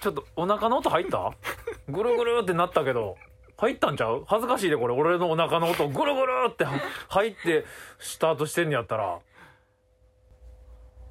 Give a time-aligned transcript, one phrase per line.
[0.00, 1.32] ちょっとお腹の音入った？
[1.88, 3.16] ぐるぐるってなったけど
[3.56, 4.24] 入ったんちゃう？
[4.26, 4.94] 恥ずかしいでこれ。
[4.94, 6.64] 俺のお腹の音ぐるぐるって
[7.08, 7.64] 入って
[7.98, 9.18] スタートしてんのやったら。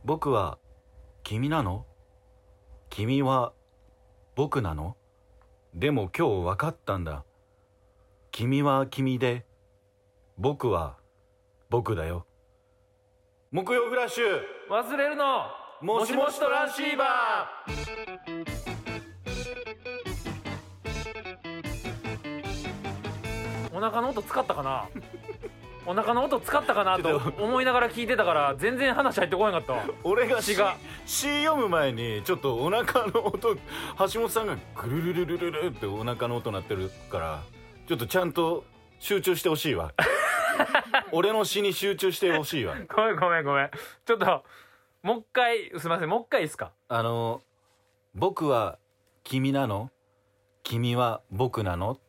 [0.06, 0.58] 僕は
[1.24, 1.86] 君なの？
[2.90, 3.52] 君は
[4.36, 4.96] 僕なの？
[5.74, 7.26] でも今日分かったんだ。
[8.32, 9.46] 君は君で
[10.38, 10.98] 僕は
[11.70, 12.26] 僕だよ。
[13.52, 14.42] 木曜フラッシュ。
[14.70, 15.48] 忘れるの。
[15.82, 17.06] もしもしトランシーバ
[23.78, 24.88] お腹の音使ったかな？
[25.86, 29.86] お腹の音使ったかなと思いながら聞いてたから全然話入ってこなかったわ。
[30.04, 30.78] 俺が詩が。
[31.06, 33.60] C 読む前にちょっとお腹の音橋
[34.22, 37.44] 本さんがぐるるるるるるってお腹の音鳴ってるから
[37.88, 38.66] ちょっとちゃんと
[38.98, 39.94] 集中してほしいわ。
[41.14, 42.74] 俺の詩に集中してほしいわ。
[42.96, 43.70] ごめんごめんごめん。
[44.06, 44.44] ちょっと
[45.04, 46.10] もう一回すいません。
[46.10, 46.72] もう一回いいですか？
[46.88, 47.44] あの
[48.16, 48.80] 僕は
[49.24, 49.92] 君なの？
[50.64, 52.00] 君は僕なの？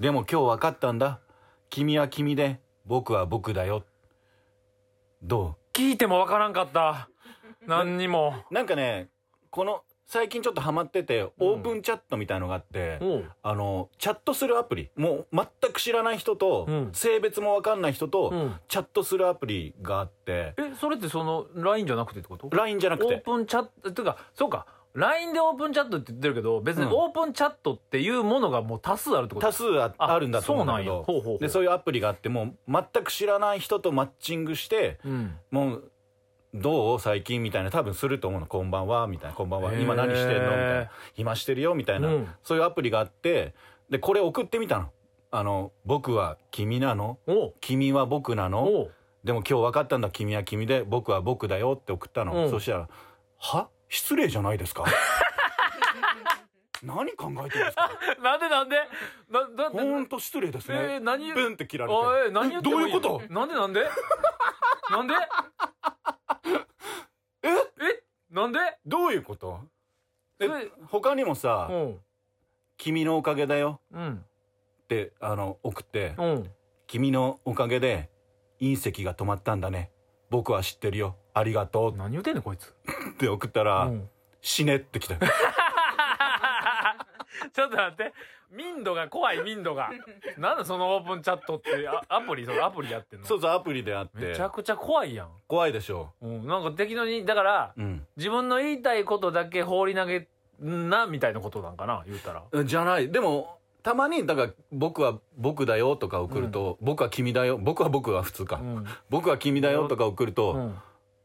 [0.00, 1.20] でも今日分かったんだ。
[1.68, 3.84] 君は君で僕は僕だよ。
[5.22, 7.10] ど聞いてもわからんかった。
[7.66, 8.34] 何にも。
[8.50, 9.10] うなんかね
[9.50, 13.30] この最近ちょっとハマってて、オープンチャットみたいのがあって、おう。
[13.42, 14.90] あのチャットするアプリ。
[14.96, 16.90] もう全く知らない人と、うん。
[16.94, 18.54] 性別も分かんない人と、うん。
[18.68, 20.54] チャットするアプリがあって。
[20.56, 26.92] えそれってその LINE じゃなくてってこと？LINE じゃなくオーてプンチャットっていうかそうか LINE でオープンチャットって言ってるけど別にうん。
[26.92, 29.46] オープンチャットっていうものがもう多数あるってこと？
[29.46, 31.04] 多数あああるんだと思うんだけど。
[31.06, 31.20] そうなんや。
[31.20, 31.38] ほうほうほう。
[31.38, 35.34] でそういうアプリがあってもう全く知らない人とマッチングしてうん。
[35.50, 35.90] もう
[36.54, 37.00] どう？
[37.00, 37.70] 最近みたいな。
[37.70, 38.46] 多分すると思うの。
[38.46, 39.36] こんばんはみたいな。
[39.36, 39.72] こんばんは。
[39.72, 39.82] へー。
[39.82, 40.42] 今何してんの？
[40.42, 40.90] みたいな。
[41.16, 42.28] 今してるよみたいな、うん。
[42.42, 43.54] そういうアプリがあって
[43.88, 44.90] でこれ送ってみたの。
[45.30, 47.18] あの僕は君なの？
[47.28, 47.54] おう。
[47.60, 48.64] 君は僕なの？
[48.64, 48.90] おう。
[49.22, 50.10] でも今日分かったんだ。
[50.10, 52.50] 君は君で僕は僕だよって送ったの、うん。
[52.50, 52.88] そしたら
[53.38, 53.68] 「は？
[53.90, 54.84] 失礼じゃないですか?
[56.82, 57.90] 」何考えてるんですか？
[58.22, 58.76] なんでなんで？
[59.28, 61.30] なだってほんと失礼ですね、えー何？
[61.34, 61.96] ブンって切られて。
[61.98, 63.22] おい何言ってどうもいうこと？
[63.28, 63.82] なんでなんで？
[64.90, 65.14] なんで？
[67.42, 67.48] え？
[67.48, 68.02] え？
[68.30, 68.58] なんで？
[68.86, 69.60] どういうこと？
[70.38, 70.48] え
[70.88, 72.00] 他にもさうん
[72.78, 73.82] 「君のおかげだよ。
[73.92, 74.24] うん」
[74.84, 76.14] ってあの送って。
[76.16, 76.50] うん
[76.86, 78.10] 「君のおかげで
[78.60, 79.92] 隕石が止まったんだね
[80.30, 81.16] 僕は知ってるよ。
[81.34, 82.74] ありがとう」何言ってんねんこいつ。
[83.12, 84.08] って送ったら「うん。
[84.40, 85.20] 死ね」って来たよ。
[87.52, 88.12] ちょっと待って。
[88.50, 89.90] 民度が怖い民度が。
[90.36, 93.26] なんだそのオープンチャットってあアプリそれアプリやってんの？
[93.26, 94.18] そうそうアプリであって。
[94.18, 96.12] めちゃくちゃ怖いやん、怖いでしょ。
[96.20, 98.06] うん、なんか適当にだからうん。
[98.16, 100.28] 自分の言いたいことだけ放り投げ
[100.62, 102.42] んなみたいなことなんかな言うたら。
[102.64, 103.12] じゃない。
[103.12, 108.56] でもたまにだから「僕は僕だよ」とか送ると「僕は君だよ」僕は僕は普通か。
[108.56, 110.78] うん、「僕は君だよ」とか送るとうん、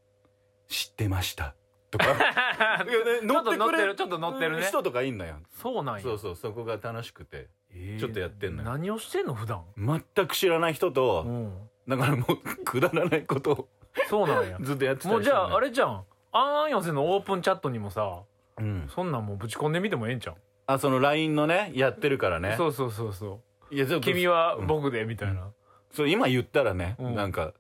[0.68, 1.56] 「知ってました」
[1.92, 2.06] とか。
[2.14, 4.64] いやねちょっと乗ってくれるちょっと乗ってるね。
[4.64, 5.36] 人とかいんのよ。
[5.52, 6.02] そうなんや。
[6.02, 7.48] そうそうそこが楽しくて。
[7.72, 8.00] えー。
[8.00, 8.70] ちょっとやってんのよ。
[8.70, 9.64] 何をしてんの普段？
[9.78, 11.70] 全く知らない人うとん。
[11.88, 13.70] だからもう くだらないことを
[14.08, 14.58] そうなんや。
[14.62, 16.04] ずっとやってたもうじゃああれじゃん。
[16.32, 18.24] あんあん寄せのオープンチャットにもさ
[18.58, 18.88] うん。
[18.90, 20.36] そんなんもうぶち込んでみてもええんちゃう、
[20.68, 22.56] あその LINE のねやってるからね。
[22.58, 23.76] そうそうそうそう。
[23.76, 25.48] いや君は僕でみたいな、
[25.92, 27.16] そう今言ったらね、うん。
[27.16, 27.54] なんか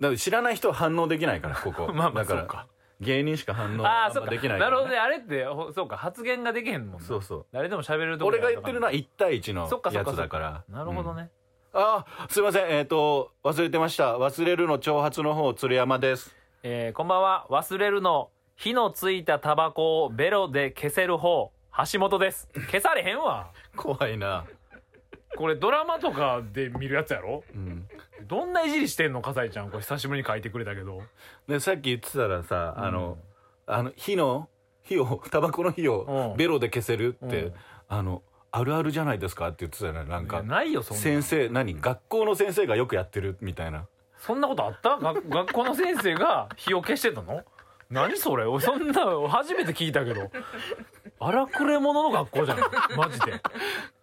[0.00, 1.90] だから知らない人は反応できないからここ。
[1.94, 2.66] まあまあだからそうか。
[3.00, 4.96] 芸人しか反応あんあかまできないね、なるほどね。
[4.96, 5.96] あれってほそうか。
[5.98, 7.06] 発言ができへんもんな。
[7.06, 7.46] そうそう。
[7.52, 10.10] 誰でも喋るとこ俺が言ってるのは1対1のそっかそっやか。
[10.10, 10.64] そっかつだから。
[10.68, 11.30] なるほどね、
[11.74, 12.70] あすいません。
[12.70, 14.16] えっ、と忘れてました。
[14.16, 16.34] 忘れるの挑発の方鶴山です。
[16.62, 17.46] えーこんばんは。
[17.50, 21.52] 忘れるの火のついたタバコをベロで消せる方
[21.92, 22.48] 橋本です。
[22.70, 23.50] 消されへんわ。
[23.76, 24.44] 怖いな。
[25.36, 27.44] これドラマとかで見るやつやろ？
[27.54, 27.86] うん。
[28.26, 29.20] どんないじりしてんの？
[29.20, 29.70] 笠井ちゃん。
[29.70, 31.02] これ久しぶりに書いてくれたけど。
[31.46, 33.18] でさっき言ってたらさ、あの
[33.66, 33.74] うん。
[33.74, 34.48] あの火の
[34.84, 36.36] 火をタバコの火をうん。
[36.38, 37.54] ベロで消せるって、うん。
[37.88, 38.22] あの
[38.52, 40.04] あるあるじゃないですかって言ってたよね。
[40.04, 41.78] なんいやかないよそんな先生何？
[41.78, 43.86] 学校の先生がよくやってるみたいな。
[44.18, 44.96] そんなことあった？
[44.96, 47.42] が学校の先生が火を消してたの？
[47.90, 48.44] 何それ？
[48.44, 50.30] 俺 そんな初めて聞いたけど。
[51.18, 52.58] 荒くれ者の学校じゃん。
[52.96, 53.40] マジで。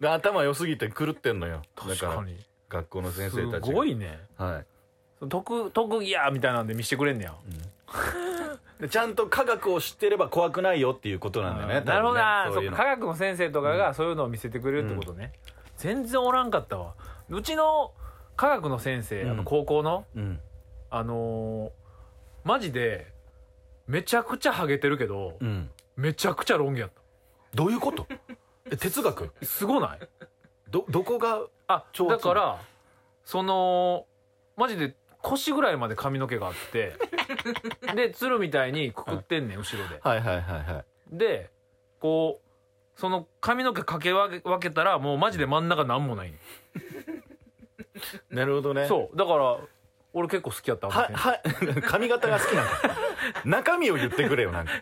[0.00, 1.62] で頭良すぎて狂ってんのよ。
[1.76, 2.36] だ確からかに
[2.68, 3.74] 学校の先す生たちが。
[3.74, 4.20] ごいね。
[4.36, 4.64] は
[5.22, 5.28] い。
[5.28, 7.34] 特特技やみたいなんで見してくれんねや。
[8.80, 12.14] でちゃんと科学を知ってれば怖くないよっていうことなんだよねあーなるほど。
[12.14, 15.32] な、そう科学の先生とかがそういうのを見せてくれるってことね、
[15.76, 16.94] 全然おらんかったわ。
[17.30, 17.92] うちの
[18.36, 19.30] 科学の先生、うん。
[19.30, 20.40] あの高校のうん。
[20.90, 21.70] あのー
[22.42, 23.13] マジで
[23.86, 25.70] めちゃくちゃハゲてるけど、うん。
[25.96, 26.90] めちゃくちゃロン毛やっ
[27.54, 28.06] どういうこと？
[28.70, 29.28] え哲学？
[29.28, 29.98] たすごない？
[30.70, 32.58] どどこがあ超だから
[33.24, 34.06] その
[34.56, 36.94] マジで腰ぐらいまで髪の毛があって
[37.94, 40.00] で鶴みたいにくくってんねん後ろで。
[40.02, 41.16] はいはいはいはい。
[41.16, 41.50] で
[42.00, 46.34] こうその髪の毛かけ分け分けたらもうマジで真ん中なんもない、
[48.30, 48.86] なるほどね。
[48.86, 49.16] そう。
[49.16, 49.58] だから
[50.12, 51.40] 俺結構好きやったはは
[51.82, 52.96] 髪型が好きなんだ
[53.44, 54.72] 中身を言ってくれよなんか。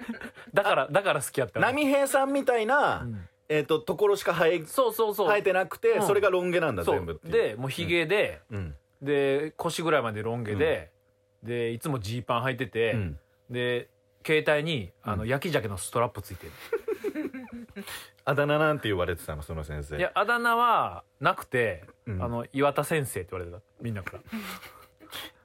[0.55, 3.29] だからだから好きやった波平さんみたいな、ん。
[3.49, 5.29] えっ、とところしか生えそうそうそう。
[5.29, 6.07] 生えてなくて、うん。
[6.07, 8.75] それがロン毛なんだ全部ってでもうひげで、うん。
[9.01, 10.91] で腰ぐらいまでロン毛で、
[11.43, 13.19] でいつもジーパン履いてて、うん。
[13.51, 13.89] で
[14.25, 16.53] 携帯にあの焼き鮭のストラップついてる、
[18.25, 19.97] あだ名なんて言われてたのその先生。
[19.97, 22.23] いやあだ名はなくて、うん。
[22.23, 23.63] あの岩田先生って言われてた。
[23.81, 24.23] みんなから。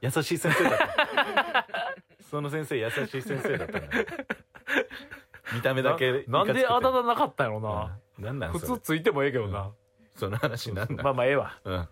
[0.00, 1.66] 優しい先生だった
[2.30, 3.88] その先生優しい先生だったね
[5.54, 8.80] 見た目だけななんであだ名名なかったんやろな、なんなん普それ。
[8.80, 9.70] 通ついてもええけどな、
[10.14, 11.58] その話なんだ、まあまあええわ。
[11.64, 11.88] うん、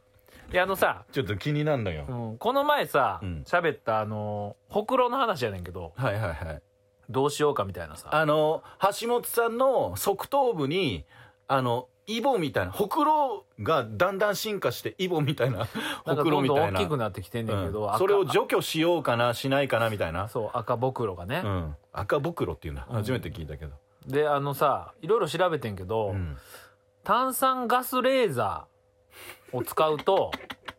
[0.52, 3.44] いやあのさ、ちょっと気になんのよ、うん、この前さうん。
[3.46, 5.94] 喋、ったあのほくろの話やねんけど。
[5.96, 6.62] はいはいはい。
[7.08, 8.10] どうしようかみたいなさ。
[8.12, 8.62] あの
[9.00, 11.06] 橋本さんの側頭部に
[11.48, 15.66] あのイボみたいなほくろがだんだん進化してイボみたいなな
[16.14, 16.78] ほくろみたいな。
[16.78, 17.98] きくなってきてんねんけど、赤うん。
[17.98, 22.96] それを除去しようかなしないかなみたいな、そう赤ぼくろがね、うん、赤ぼくろっていうのうん。
[22.96, 23.72] 初めて聞いたけど、
[24.06, 26.36] であのさいろいろ調べてんけど、うん。
[27.02, 30.32] 炭酸ガスレーザーを使うと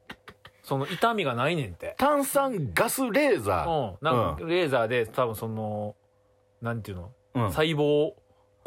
[0.63, 1.95] その痛みがないねんて。
[1.97, 3.97] 炭酸ガスレーザー、うん。
[4.01, 5.95] なんかレーザーで多分その
[6.61, 7.47] なんていうの、うん。
[7.47, 8.15] 細胞を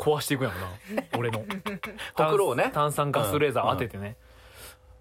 [0.00, 0.69] 壊していくんやろな。
[1.19, 1.44] 俺の。
[2.14, 2.70] ほくろをね。
[2.73, 4.17] 炭酸ガスレーザー当ててね、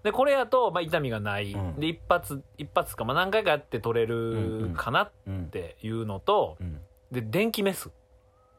[0.02, 1.80] でこれやと、まあ、痛みがない、うん。
[1.80, 6.80] で一発一発か、まあ、何回かやって取れるかなっうんていうのと、うん。
[7.10, 7.90] で電気メス。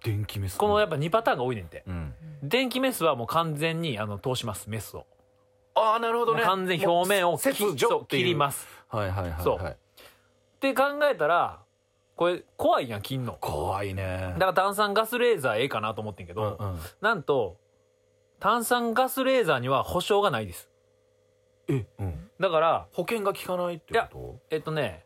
[0.03, 0.57] 電気メス。
[0.57, 1.83] このやっぱ2パターンが多いねんて。
[1.87, 2.13] うん。
[2.41, 5.05] 電気メスはもう完全にあの通しますメスを。
[5.75, 6.41] ああなるほどね。
[6.41, 8.67] 完全に表面を切ります。
[8.89, 9.43] はいはいはいはい。
[9.43, 9.57] そう。
[9.57, 9.75] っ
[10.59, 11.60] て考えたら
[12.21, 13.35] これ怖いやん切んの。
[13.41, 14.35] 怖いね。
[14.37, 16.79] だから炭酸ガスレーザーええかなと思ってんけど、うんうん。
[17.01, 17.57] なんと
[18.39, 20.69] 炭酸ガスレーザーには保証がないです。
[21.67, 25.03] え、うん、だから保険が効かないってこえっとね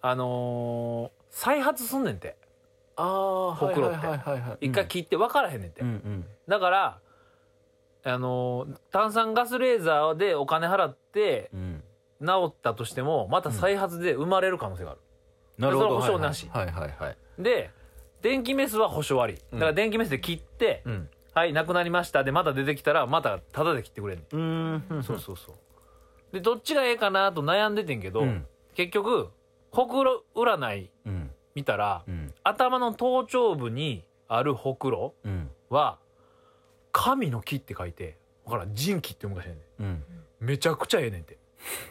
[0.00, 2.36] あのー再発すんねんて。
[2.96, 4.04] とああほくろって。
[4.04, 4.66] はいはいはいはい。
[4.66, 6.24] 一回切って分からへんねんて、うんうん。
[6.48, 6.98] だから
[8.02, 11.84] あのー炭酸ガスレーザーでお金払ってうん。
[12.20, 15.00] 治ったとしてもまた再発で生まれる可能性がある、
[15.58, 15.88] なるほど。
[15.88, 16.48] それは保証なし。
[16.52, 17.16] はいはいはい。
[17.38, 17.70] で
[18.22, 19.34] 電気メスは保証あり。
[19.52, 21.08] だから電気メスで切って、うん。
[21.34, 22.24] はいなくなりました。
[22.24, 24.82] でまた出てきたらまたタダで切ってくれんねん。
[24.90, 25.02] うん。
[25.04, 25.54] そうそうそう。
[26.32, 28.46] でどっちがええかなと悩んでてんけど、うん。
[28.74, 29.30] 結局
[29.70, 31.30] ほくろ占いうん。
[31.54, 32.34] 見たら、うん。
[32.42, 35.50] 頭の頭頂部にあるほくろうん。
[35.70, 35.98] は
[36.92, 38.16] 神の木って書いて
[38.46, 38.74] だからん。
[38.74, 40.04] 人気って昔やねうんん。
[40.40, 41.38] めちゃくちゃええねんて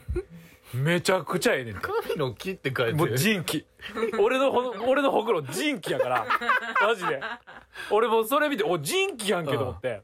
[0.75, 1.73] めちゃくちゃええねん。
[1.75, 3.65] て神の木って書いてもう人気。
[4.19, 6.25] 俺のほ俺のほくろ人気やから。
[6.81, 7.21] マジで。
[7.91, 10.01] 俺もうそれ見てお人気やんけと思って、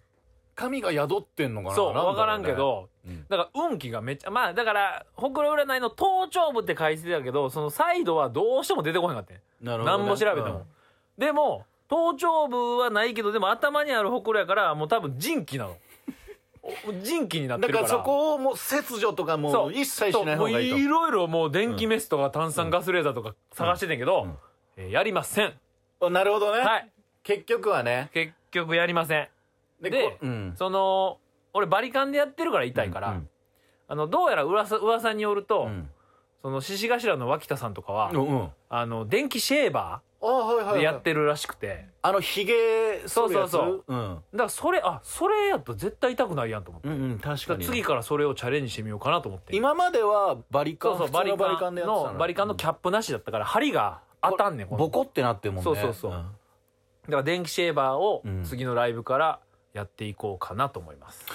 [0.55, 1.75] 神が宿ってんのかな？
[1.75, 3.25] そうなだろ分からんけど、うん。
[3.27, 9.37] だから運気がめっちゃまあだからほくろ占いの頭頂部って書いてたけどそのサイドはどうしても出てこへんかったん。
[9.61, 10.03] なるほどね。
[10.03, 10.65] 何も調べても、
[11.17, 15.71] でも頭頂部はないけどでも頭にあるほくろやからもう多分人気なの。
[15.71, 15.75] お
[17.03, 17.87] 人気になってるから。
[17.87, 19.69] だからそこをもう切除とかもそう。
[19.69, 20.77] う一切しない方がいいと。
[20.77, 24.37] いろいろもう電気メスとか炭酸ガスレーザーとか探しててんけど、うん。
[24.77, 25.53] えーやりません。
[26.01, 26.89] あなるほどね、はい。
[27.23, 28.09] 結局はね。
[28.13, 29.27] 結局やりません。
[29.81, 30.53] ででこうん。
[30.57, 31.17] その
[31.53, 33.29] 俺バリカンでやってるから痛いから、うん。
[33.87, 35.89] あのどうやら噂噂によると、うん。
[36.41, 38.49] その獅子頭の脇田さんとかは、うんうん。
[38.69, 49.55] あの電気シェーバあはいはい、はい、やってるらしくて、あのヒゲそうそうそうう、うん、だからそれあそれやと絶対痛くないやんと思って、うんうん確だかにから次からそれをチャレンジしてみようかなと思って。
[49.55, 55.63] 今まではバリカンそうそうバリカンのバリカンのキャップなしだったから針が当たんねんボコってなってるもんね。
[55.63, 56.11] そうそうそう。
[56.11, 56.13] ん。
[56.13, 58.43] だから電気シェーバーをうん。
[58.43, 59.39] 次のライブから
[59.73, 61.25] やっていこうかなと思います、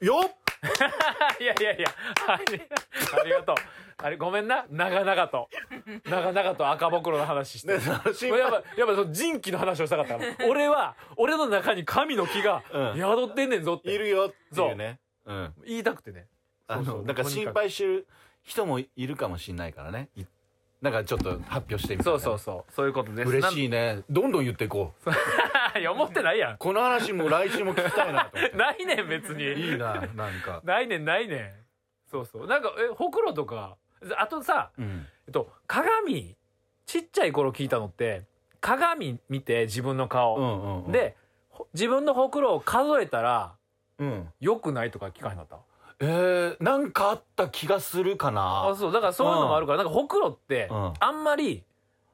[0.00, 0.30] よっ！
[1.40, 1.88] いやいやいや
[2.26, 2.38] あ
[3.24, 3.56] りがとう
[4.02, 4.66] あれごめんな。
[4.70, 5.48] 長々と。
[6.04, 7.80] 長々と赤ぼくろの話して、 ね
[8.12, 12.96] 心やっぱ配やっぱその人気の話をしたかったから 俺は俺の中に神の木がうん。
[12.96, 13.92] 宿ってんねんぞって。
[13.94, 15.00] いるよっていうね。
[15.26, 15.32] う。
[15.32, 15.54] ん。
[15.66, 16.26] 言いたくてね。
[16.66, 16.98] あそうそう。
[16.98, 18.06] のだから心配してる
[18.42, 20.08] 人もいるかもしれないからね。
[20.16, 20.24] い
[20.82, 22.72] だからちょっと発表してみたそうそうそう。
[22.72, 23.28] そういうことです。
[23.28, 24.02] 嬉しいいね。
[24.08, 25.10] どんどん言っていこう。
[25.78, 26.56] いや思ってないやん。
[26.56, 28.56] この話も来週も聞きたいなと思って。
[28.56, 29.44] ないねん別に。
[29.44, 30.62] いいななんか。
[30.64, 31.52] ないねんないねん。
[32.10, 32.46] そうそう。
[32.46, 33.76] なんかえほくろとか
[34.18, 35.06] あとさうん。
[35.26, 36.36] えっと鏡
[36.86, 38.24] ちっちゃい頃聞いたのって
[38.60, 40.92] 鏡見て自分の顔、うんうんうん。
[40.92, 41.16] で
[41.48, 43.54] ほ自分のほくろを数えたら
[43.98, 44.28] うん。
[44.40, 45.58] 良くないとか聞かへんかった？
[46.02, 50.92] えー、なんかあった気がするかあなそうだからそういうのもあるから、なんかほくろって、うん。
[50.98, 51.62] あんまり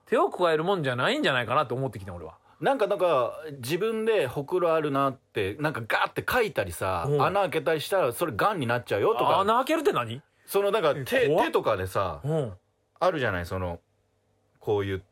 [0.06, 2.34] 手を加えるもんじゃないんじゃないかなと思ってきてん俺は。
[2.60, 7.22] なんかなんか自分でほくろあるなってなんかガーって書いたりさうん。
[7.22, 9.38] 穴開けたりしたらそれがんになっちゃうよとか。
[9.38, 10.20] 穴開けるって何？
[10.46, 11.46] そのなんか手怖っ。
[11.46, 12.52] 手とかでさうん。
[12.98, 13.46] あるじゃない？
[13.46, 13.80] その
[14.60, 15.02] こういう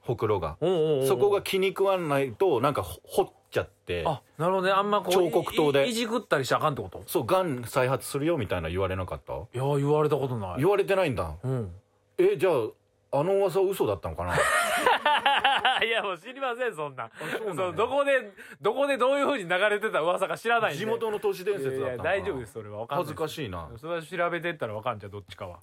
[0.00, 0.56] ほくろが。
[0.60, 4.04] そこが気に食わないとなんかほ掘っちゃって。
[4.06, 4.72] あなるほどね。
[4.72, 5.86] あんまこう彫刻刀で。
[5.86, 7.02] いいじくったりしちゃあかんってこと？
[7.06, 9.34] そうがん再発するよみたいな言われなかった？
[9.34, 10.58] いや言われたことない。
[10.58, 11.34] 言われてないんだ。
[11.42, 11.72] うん。
[12.18, 14.34] えじゃああの噂嘘だったのかな？
[15.84, 17.10] いやもう知りませんそんな。
[17.54, 20.78] そうどこでどこでどういうふうに流れてた噂か知らないんで。
[20.78, 22.78] 地元の都市伝説だったのいやいやかな大丈夫ですそれは。
[22.78, 23.70] 分かんない恥ずかしいな。
[23.76, 25.60] それは調べてったら分かんじゃんどっちかは。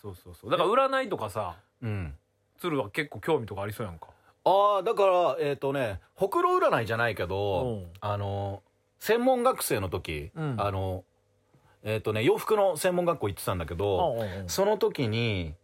[0.00, 0.50] そうそうそう。
[0.50, 2.16] だから占いとかさうん。
[2.58, 4.08] 鶴は結構興味とかありそうやんか。
[4.44, 7.92] ああだからえっ、とねほくろ占いじゃないけど、うん。
[8.00, 8.62] あの
[8.98, 10.56] 専門学生の時、うん。
[10.58, 11.04] あの
[11.82, 14.48] えっ、とね洋服の専門学校行ってたんだけど、うんうん。
[14.48, 15.54] その時に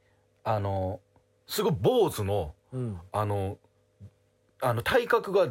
[0.45, 1.01] あの
[1.47, 3.01] すごい坊主のうん。
[3.13, 3.59] あの
[4.61, 5.49] あの体格が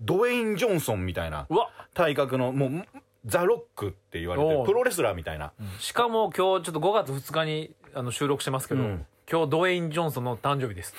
[0.00, 1.46] ドウェイン・ジョンソンみたいな
[1.94, 2.84] 体格のもう
[3.24, 5.52] ザ・ロックって言われてるプロレスラーみたいな。
[5.78, 9.06] しかも今日ちょっと5月2日にあの収録してますけど、うん。
[9.30, 10.94] 今日ドウェイン・ジョンソンの誕生日です。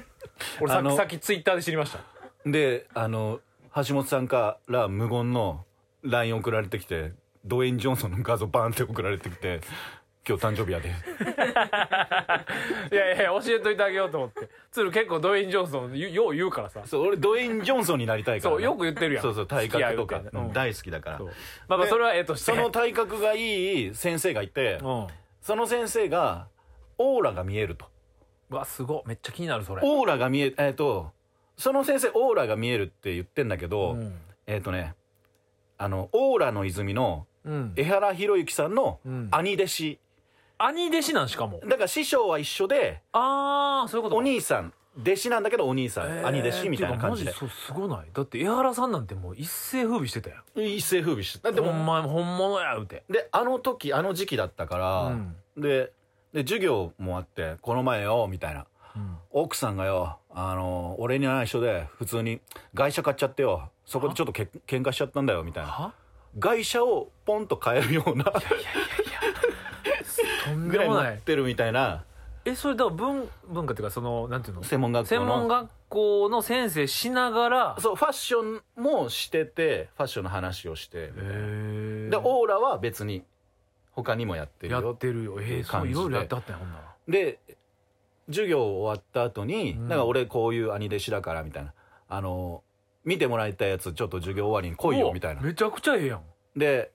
[0.58, 2.00] これさっきさっきツイッターで知りました。
[2.46, 3.40] であの
[3.74, 5.64] 橋本さんから無言の
[6.02, 7.12] LINE 送られてきて
[7.44, 9.60] ドウェイン・ジョンソンの画像バーンって送られてきて
[10.26, 10.88] 今日誕生日やで。
[12.90, 14.48] いやいや教えといてあげようと思って。
[14.72, 16.80] 鶴結構ドウェイン・ジョンソンよよう言うからさ。
[16.86, 19.22] そう俺ドウェイン・ジョンソンになりたいからね、そうよく言ってるやん。
[19.22, 20.22] そうそう体格とか。
[20.32, 20.52] うんうん。
[20.52, 21.18] 大好きだから。
[21.18, 21.28] まあ
[21.68, 22.52] まあでそれはええとして。
[22.52, 25.06] その体格がいい先生がいてうん。
[25.42, 26.46] その先生が
[26.96, 27.86] オーラが見えると。
[28.50, 29.02] うわすごい。
[29.08, 29.82] めっちゃ気になるそれ。
[29.84, 31.12] オーラが見ええっ、と
[31.56, 34.18] その先生オーラが見えるって言ってんだけど、うん。
[34.46, 34.94] えっ、とね
[35.76, 37.72] あのオーラの泉のうん。
[37.76, 39.28] 江原博之さんのうん。
[39.30, 39.98] 兄弟子、
[40.58, 41.60] 兄弟子なんしかも。
[41.60, 44.18] だから師匠は一緒でああそういうことか。
[44.20, 47.32] お兄さん弟子なんだけどお兄さん、えー兄弟子みたいな感じで。
[47.32, 48.06] てかマジそうすごない？
[48.12, 50.60] だって江原さんなんてもう一世風靡してたやん。
[50.60, 53.02] 一世風靡してでもほんま本物やうて。
[53.10, 55.36] であの時あの時期だったから、うん。
[55.56, 55.92] で
[56.32, 58.66] で授業もあってこの前よみたいな。
[58.94, 59.16] うん。
[59.32, 62.40] 奥さんがよあの俺には内緒で普通に
[62.74, 63.70] 外車買っちゃってよ。
[63.84, 65.70] そこでちょっとけ喧嘩しちゃったんだよみたいな。
[65.70, 65.92] は？
[66.38, 68.62] 外車をポンと買えるようないやいやいやいや
[70.04, 70.26] とん
[70.68, 72.04] ぐらい持ってるみたいな。
[72.46, 74.62] えそれだから文文化っていうかそのなんていうの？
[74.62, 75.20] 専門学校の。
[75.20, 77.76] 専門学校の先生しながら。
[77.80, 80.98] そうファッションもしててファッションの話をして。
[80.98, 83.24] へえでオーラは別に
[83.92, 85.36] 他にもやってるやよってるよ。
[85.40, 86.94] えー、そういろいろやってはったんやほんなら。
[87.08, 87.38] で
[88.28, 89.88] 授業終わった後に、うん。
[89.88, 91.72] なんか俺こういう兄弟子だからみたいな。
[92.08, 92.62] あの
[93.04, 95.40] 見てもらいたいやつちょっと授業終わりに来いよみたいな。
[95.40, 96.22] めちゃくちゃええやん。
[96.56, 96.92] で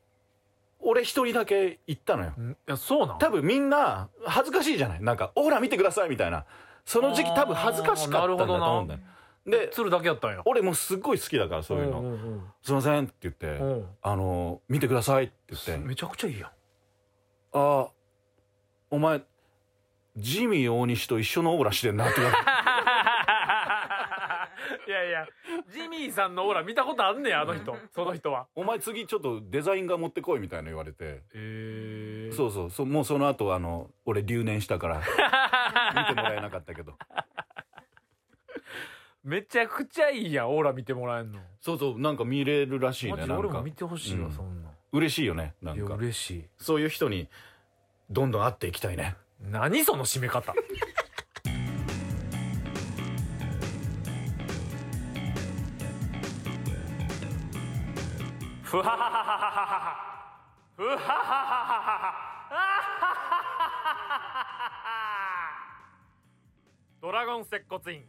[0.82, 2.32] 俺一人だけ行ったのよ。
[2.38, 2.52] ん。
[2.52, 5.02] いやそうなん多分みんな恥ずかしいじゃない？
[5.04, 6.46] なんか「オーラ見てください」みたいな。
[6.86, 9.00] その時期多分恥ずかしかったんだと思うんだよ。
[9.46, 10.42] で鶴だけやったんや。
[10.46, 12.02] 俺もうすっごい好きだからそういうの。
[12.02, 15.74] んん「すいません」って言ってうん「あの見てください」って言って。
[15.76, 16.50] うんめちゃくちゃいいやん
[17.54, 17.88] 「あ
[18.92, 19.22] お前
[20.18, 22.44] ジミー大西と一緒のオーラしてんな」って言われて。
[22.44, 22.46] い
[25.20, 25.28] や
[25.72, 27.76] ジミーさんのオーラ見たことあんねやあの人。
[27.94, 28.48] その人は。
[28.56, 32.70] お前次ちょっとデザインが持ってこいみたいな言われて、えー、そうそう。
[32.70, 35.02] そうもうその後あの俺留年したから。
[35.96, 36.94] 見てもらえなかったけど。
[39.24, 41.40] めちゃくちゃいいやんオーラ見てもらえんの。
[41.62, 42.00] そうそう。
[42.00, 44.32] なんか見れるらしいマねなん俺も見てほしいわ、うん。
[44.32, 44.74] そんなん。
[44.92, 45.96] 嬉しいよねなんか。
[45.96, 46.46] 嬉しい。
[46.58, 47.28] そういう人に
[48.10, 49.16] どんどん会っていきたいね。
[49.40, 50.54] 何その締め方
[58.70, 59.98] ふはははははは
[60.78, 61.06] ふははは
[61.82, 62.14] はは
[67.02, 68.04] ドラゴン接骨院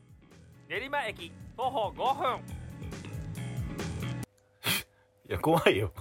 [0.69, 2.41] 練馬駅徒歩5分。
[5.31, 5.95] いや怖いよ。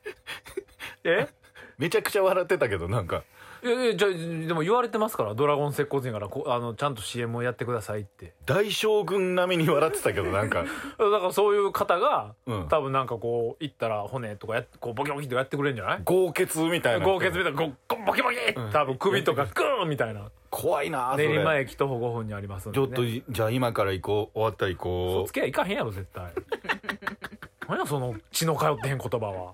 [1.04, 1.26] え？
[1.78, 3.24] めちゃくちゃ笑ってたけどなんか。
[3.66, 4.10] いやいやじゃあ
[4.46, 8.34] でも言われてますからドラゴン接骨院からこあのちゃんと CM をやってくださいって。
[8.46, 10.62] 大将軍並みに笑ってたけどなんか。
[10.98, 12.68] だからそういう方が、うん。
[12.68, 16.00] 多分なんかこう行ったら骨とかやっこうボキボキとやってくれるんじゃない？
[16.04, 18.36] 豪傑みたいな豪傑みたいなボキボキ
[18.72, 20.30] 多分首とか グーンみたいな。
[20.48, 24.82] 怖いな練馬駅徒歩5分にありますんで、ちょね、っとじゃあ今から行こう終わったら行そ
[25.18, 25.28] こう。
[25.28, 26.32] つけやいかへんやろ絶対。
[27.68, 29.52] 何やその血の通ってへん言葉は。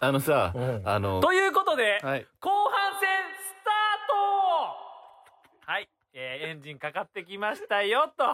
[0.00, 0.82] あのさうん。
[0.84, 1.20] あの。
[1.20, 2.26] ということで、はい。
[2.40, 3.08] 後半戦
[6.14, 8.24] えーエンジンかかってきましたよと。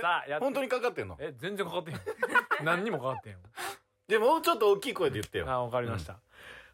[0.00, 1.16] さあやっ本当にかかってんの？
[1.18, 2.00] え全然かかってへん。
[2.64, 3.38] 何にもかかってへん
[4.06, 5.50] でももうちょっと大きい声で言ってよ。
[5.50, 6.20] あわかりました、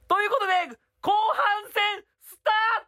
[0.06, 0.52] ということで
[1.00, 2.86] 後半戦スター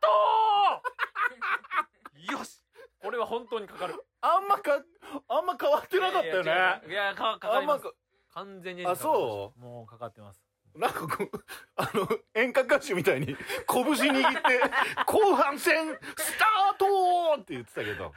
[2.29, 2.33] ト!
[2.39, 2.63] よし。
[3.01, 4.05] これは本当にかかる。
[4.21, 4.83] あんまか
[5.29, 6.51] あんま変わってなかったよね。
[6.53, 7.95] いやいやいやかかかあんまります
[8.35, 9.61] 完全にあそう？
[9.61, 10.46] もうかかってます
[10.78, 11.30] なんかこう
[11.76, 13.37] あの演歌歌手みたいに
[13.68, 14.38] 拳握って
[15.06, 18.12] 「後半戦スタート!」って言ってたけど、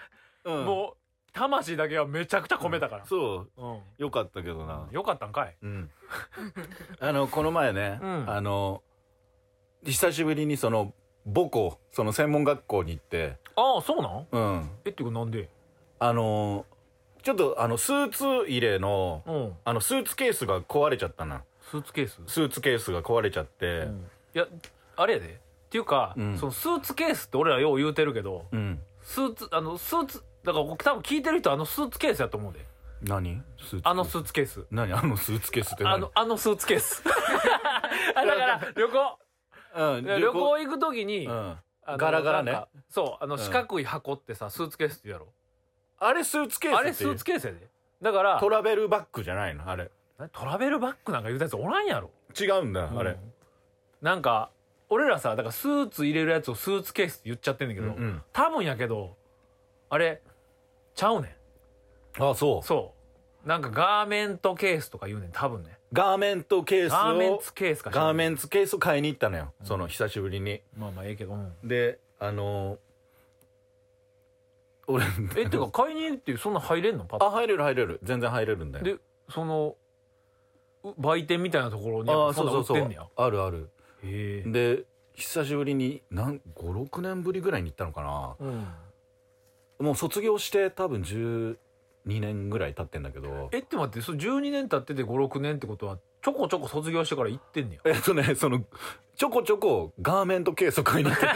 [0.46, 0.98] うん、もう
[1.32, 3.06] 魂だけはめちゃくちゃ込めたから。
[3.06, 3.62] そう。
[3.62, 3.80] うん。
[3.98, 4.88] よかったけどな。
[4.92, 5.56] よかったんかい。
[5.62, 5.92] うん。
[7.00, 8.30] あのこの前ね、うん。
[8.30, 8.82] あの
[9.86, 10.94] 久しぶりにその
[11.26, 13.38] 母校その専門学校に行って。
[13.56, 14.28] ああそうなん？
[14.32, 14.72] うん。
[14.86, 15.50] えっていうかなんで？
[16.00, 16.66] あの
[17.22, 19.58] ちょっとあのスーツ入れのうん。
[19.66, 22.22] あのスーツケースが壊れちゃったなスーツケース？
[22.26, 23.80] スーツケースが壊れちゃって。
[23.80, 24.10] うん。
[24.34, 24.48] いや
[24.96, 25.26] あれやで。
[25.28, 26.38] っていうか、うん。
[26.38, 32.66] そのスーツケースって俺らよう言うてるけどうん、スーツあのスーツだから僕多分聞いてる人あのスーツケースやと思うで。
[33.04, 33.42] 何？
[33.60, 34.66] スーツあのスーツケース。
[34.72, 34.92] 何？
[34.94, 35.94] あのスーツケースって何？
[35.94, 37.04] あのあのスーツケース。
[38.16, 39.20] あだから旅行。
[39.76, 40.58] うん、旅行。
[40.58, 41.58] 行く時に、うん。
[41.86, 42.52] あのガラガラね。
[42.52, 43.38] なんかそうあのん。
[43.38, 45.28] 四角い箱ってさスーツケースって言うやろ。
[46.00, 47.68] あれスーツケースってあれスーツケースやで。
[48.02, 49.70] だからトラベルバッグじゃないの？
[49.70, 49.92] あれ
[50.28, 52.12] トラベルバッグなんか言うたやつおらんやろ。
[52.40, 53.12] 違うんだ、あれ。
[53.12, 53.18] うん
[54.02, 54.50] なんか
[54.88, 58.22] 俺らさだからスーツ入れるやつをスーツケースって言っちゃってんだけど、うんうん。
[58.32, 59.16] 多分やけど
[59.90, 60.22] あれ
[60.96, 61.36] ちゃうね
[62.18, 62.24] ん。
[62.24, 62.66] あそう。
[62.66, 62.94] そ
[63.46, 63.48] う。
[63.48, 65.78] なんかガーメントケースとか言うねん多分ね。
[65.92, 70.62] ガーメントケースガーメンをツケースかガーメンツケースを買いに行ったのよ、その久しぶりに。
[70.78, 71.54] まあまあええけど、うん。
[71.64, 72.78] であのー
[74.88, 77.04] 俺えってか買いに行ってそんな入れんの？
[77.04, 78.00] パッあ入れる入れる。
[78.02, 78.86] 全然入れるんだよ。
[78.86, 78.96] で
[79.30, 79.89] そのう
[80.98, 83.08] 売店みたいなところにあそんな売ってんねや。
[83.16, 83.70] あるある。
[84.04, 84.84] で
[85.14, 88.36] 久しぶりになん56年ぶりぐらいに行ったのかな。
[88.40, 89.86] うん。
[89.86, 91.58] もう卒業して多分12
[92.06, 93.50] 年ぐらい経ってんだけど。
[93.52, 97.92] えって待ってそ12年経ってて56年ってことはちょこちょこ卒業してから行ってんねや。
[97.94, 98.64] えっとねその
[99.16, 101.26] ちょこちょこガーメントケースを買いに行って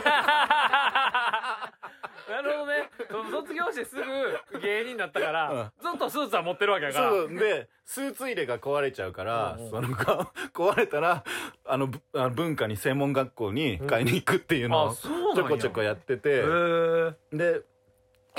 [2.30, 7.10] なるほどねその卒業してすぐ芸人になったから、ずっとスーツは持ってるわけやから。
[7.10, 11.24] そうでスーツ入れが壊れちゃうから、そのが 壊れたら
[11.66, 17.62] あのぶあの文化に専門学校に買いに行くっていうのあをちょこちょこやってへて、えで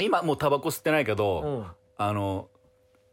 [0.00, 1.66] 今もうタバコ吸ってないけど、うん。
[1.96, 2.48] あの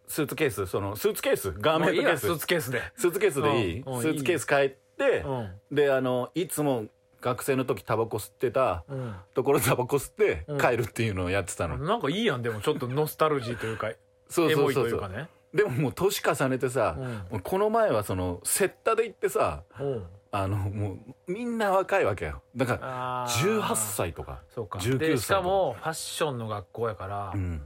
[0.08, 2.28] スーツケースそのスーツケースガーメントケース。
[2.28, 2.82] スーツケースで。
[2.96, 5.76] スーツケースでいい、スーツケース買って、うん。
[5.76, 6.86] であのいつも
[7.22, 9.16] 学生の時タバコ吸ってたうん。
[9.34, 10.58] ところでタバコ吸ってうん。
[10.58, 13.92] 帰るっていうのをやってたの、なんかいいやんでもちょっとノスタルジーというか
[14.28, 14.90] そうエモいそうそう。
[14.92, 15.30] そうというかね。
[15.54, 16.96] でももう年重ねてさ、
[17.32, 17.40] うん。
[17.42, 20.06] この前はそのセッタで行ってさうん。
[20.34, 20.94] あのも
[21.28, 22.42] うみんな若いわけよ。
[22.56, 23.60] だからあー。
[23.62, 24.80] 18歳とかそうか。
[24.80, 27.62] 19でしか歳もファッションの学校やから、うん。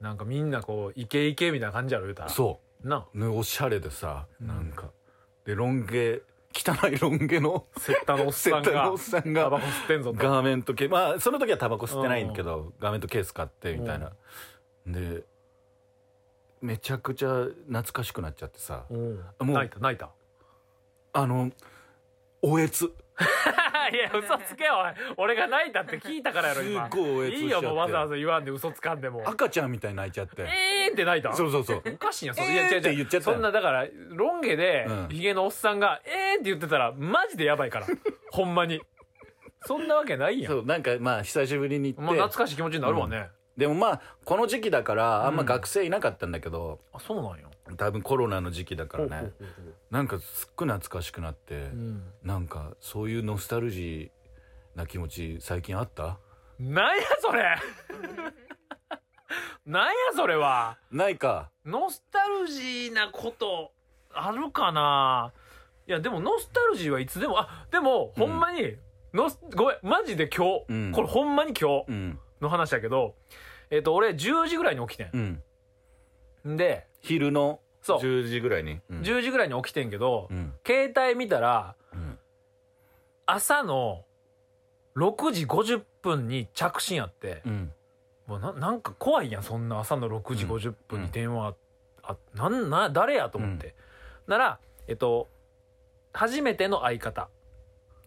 [0.00, 2.28] なんかみんなこうイケイケみたいな感じやろ言うたら。
[2.28, 3.06] そな。
[3.14, 4.46] うねおしゃれでさ、うん。
[4.48, 4.90] なんか。
[5.46, 6.20] でロン毛
[6.54, 10.18] 汚いロン毛のセッタのおっセさんがッタのおっさんがタバコ吸ってんぞと。
[10.18, 10.90] ガーメントケース。
[10.90, 14.12] まあその時はタバコ吸ってないんだけどガーメントケース買ってみたいな。
[14.86, 15.24] で
[16.60, 18.84] めちゃくちゃ懐かしくなっちゃってさ。
[18.90, 19.16] うん。
[19.16, 20.10] もう泣いた泣いた。
[21.14, 21.50] あの
[22.40, 22.92] おえつ
[23.88, 25.14] いや 嘘つけよおい。
[25.16, 26.84] 俺が泣いたって聞いたからやろ今。
[26.90, 27.44] すっごいおえつしちゃって。
[27.44, 29.22] いいよもうわざわざ言わんで嘘つかんでも。
[29.26, 30.42] 赤ちゃんみたいに泣いちゃって。
[30.42, 31.82] えーんって泣いたそうそうそう。
[31.86, 32.48] おかしいやんそれ。
[32.48, 32.80] えーいや違う違う。
[32.80, 33.30] って言っちゃった。
[33.30, 35.08] よそんなだからロン毛でうん。
[35.08, 37.86] ヒゲのおっさんが「えーん」って言ってたらマジでやばいから。
[38.30, 38.80] ほんまに。
[39.64, 40.52] そんなわけないやん。
[40.52, 43.30] そうなんかまあ久しぶりに行って、まあ懐かしい気持ちになるわね。
[43.56, 49.32] でもまあこの時期だからあんま学生いなかったんだけど、あそうなんや多分コロナの時期だからね。
[49.90, 52.02] なんかすっごい懐かしくなって、うん。
[52.22, 56.18] なんかそういうノスタルジーな気持ち最近あった？
[56.58, 57.56] なんやそれ。
[59.64, 60.78] なんやそれは。
[60.90, 61.50] ないか。
[61.64, 63.72] ノスタルジーなこと
[64.12, 65.32] あるかな？
[65.86, 68.76] いやでもノスタルジーはいつでもあでもほんまに、
[69.12, 70.92] ノスごめんマジで今日、うん。
[70.92, 72.18] これほんまに今日うん。
[72.40, 73.14] の話だけど
[73.70, 75.42] えっ、と俺10時ぐらいに起きてうん
[76.54, 76.56] ん。
[76.56, 77.98] で、昼のそう。
[77.98, 78.80] 10時ぐらいに？
[78.88, 79.00] うん。
[79.00, 80.54] 10時ぐらいに起きてんけど、うん。
[80.66, 82.18] 携帯見たらうん。
[83.26, 84.04] 朝の
[84.96, 87.72] 6時50分に着信あって、うん。
[88.26, 91.54] もうななんか怖いやんそんな朝の6時50分に電話
[92.02, 93.74] あなんな誰やと思って、
[94.26, 95.28] ならえっと
[96.12, 97.28] 初めての相方。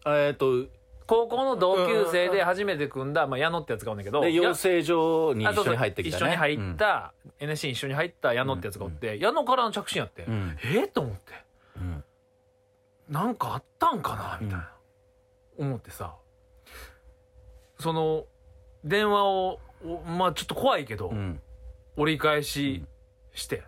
[0.06, 0.66] えっと
[1.08, 6.26] 高校の同級生で初めて組んだ、まあ、矢野ってやつがおんだけど養成所に一緒に入ってきたね。
[6.26, 10.34] 一緒に入った、NSC に一緒に入った矢野ってやつがおって、矢野からの着信やって、うん。
[10.34, 11.34] うんえっと思って。
[11.78, 12.04] うん。
[13.10, 14.72] なんかあったんかなみたいな、
[15.60, 16.16] 思ってさ。
[17.80, 18.26] その
[18.84, 21.40] 電話をおまあちょっと怖いけど、うん。
[21.98, 22.84] 折り返し
[23.36, 23.64] して、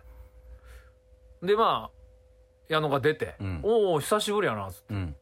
[1.40, 1.98] でまあ
[2.68, 3.60] 矢野が出て「うん。
[3.62, 4.94] おお久しぶりやな」つって。
[4.94, 5.16] うん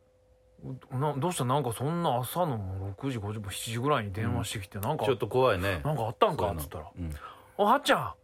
[0.90, 1.44] などうした？
[1.44, 5.80] なんかそんな朝のもう6時50分7時ぐらいに電話してきて、なんかちょっと怖いね。
[5.84, 6.50] なんかあったんか？
[6.52, 6.90] っつったら。
[6.98, 7.10] うん
[7.58, 8.14] 「おはっちゃん。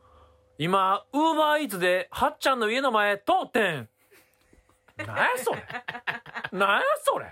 [0.59, 3.89] 今ウーバーイーツではっちゃんの家の前通ってん。
[4.99, 5.67] なんやそれ？
[6.53, 7.27] なんやそれ？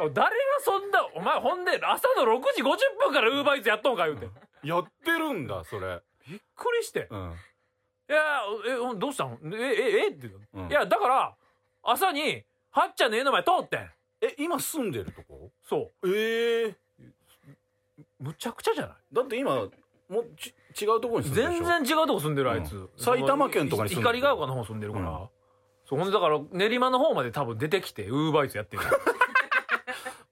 [0.00, 2.66] お誰がそんなお前ほんで朝の6時50
[2.98, 4.28] 分からウーバーイーツやっとんか言うて。
[4.62, 6.00] やってるんだそれ。
[6.28, 7.06] びっくりして。
[7.10, 7.34] うん。
[8.10, 9.38] いやえどうしたん？
[9.54, 10.08] えええ？
[10.08, 10.70] って言うの、うん。
[10.70, 11.34] いやだから
[11.82, 15.50] 朝にはっちゃんの家の前通ってんえ今住んでるとこ？
[15.68, 16.08] そう。
[16.16, 16.76] ええ。
[18.20, 18.94] むちゃくちゃじゃない？
[19.12, 19.54] だって今
[20.08, 20.54] もうち
[20.84, 21.64] 違うところに住んでるでしょ？
[21.66, 24.16] 全然違うとこ住んでるあいつ、うん埼玉県とかに住んでる。
[24.18, 25.28] 光が丘の方住んでるから、うん。
[25.88, 28.82] そうほんでだから練馬の方まで多分出てきてウーバーイーツやってる。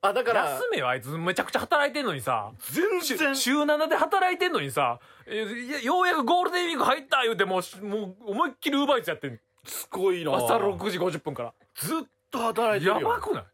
[0.02, 1.08] あだから休めよあいつ。
[1.16, 2.52] めちゃくちゃ働いてんのにさ。
[2.70, 3.34] 全然。
[3.34, 5.00] 週7で働いてんのにさ。
[5.26, 9.40] えいやようやくゴールデンウィーク入った言うてもうしもう思いっきりウーバーイーツやってん。
[9.64, 10.36] すごいな。
[10.36, 11.54] 朝6時50分から。
[11.74, 13.00] ずっと働いてるよ。
[13.00, 13.44] やばくない？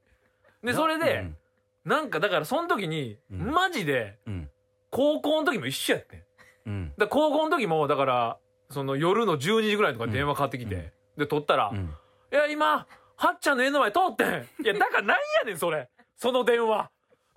[0.62, 1.36] でそれで、うん。
[1.84, 3.50] なんかだからその時に、うん。
[3.50, 4.50] マジでうん。
[4.90, 6.24] 高校の時も一緒やって
[6.70, 6.92] ん。
[6.96, 8.38] だ高校の時もだから
[8.70, 10.90] その夜の12時ぐらいとかに電話かかってきて、うん。
[11.18, 11.94] で取ったら、うん。
[12.32, 14.28] いや、今、はっちゃんの家の前通ってん。
[14.64, 15.88] いや、だからなんやねん、それ。
[16.16, 16.90] その電話。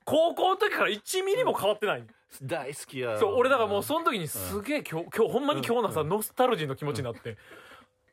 [0.06, 2.04] 高校の時から1ミリも変わってない。
[2.44, 6.10] 大好きやそう、俺だからもうその時にすげえ今日、今日、ほんまに今日のさ、うん。
[6.10, 7.38] ノスタルジーの気持ちになって、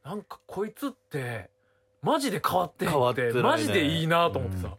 [0.05, 1.51] なんかこいつって、
[2.01, 3.43] マジで変わってへんって、変わってないね。
[3.43, 4.77] マジでいいなと思ってさ。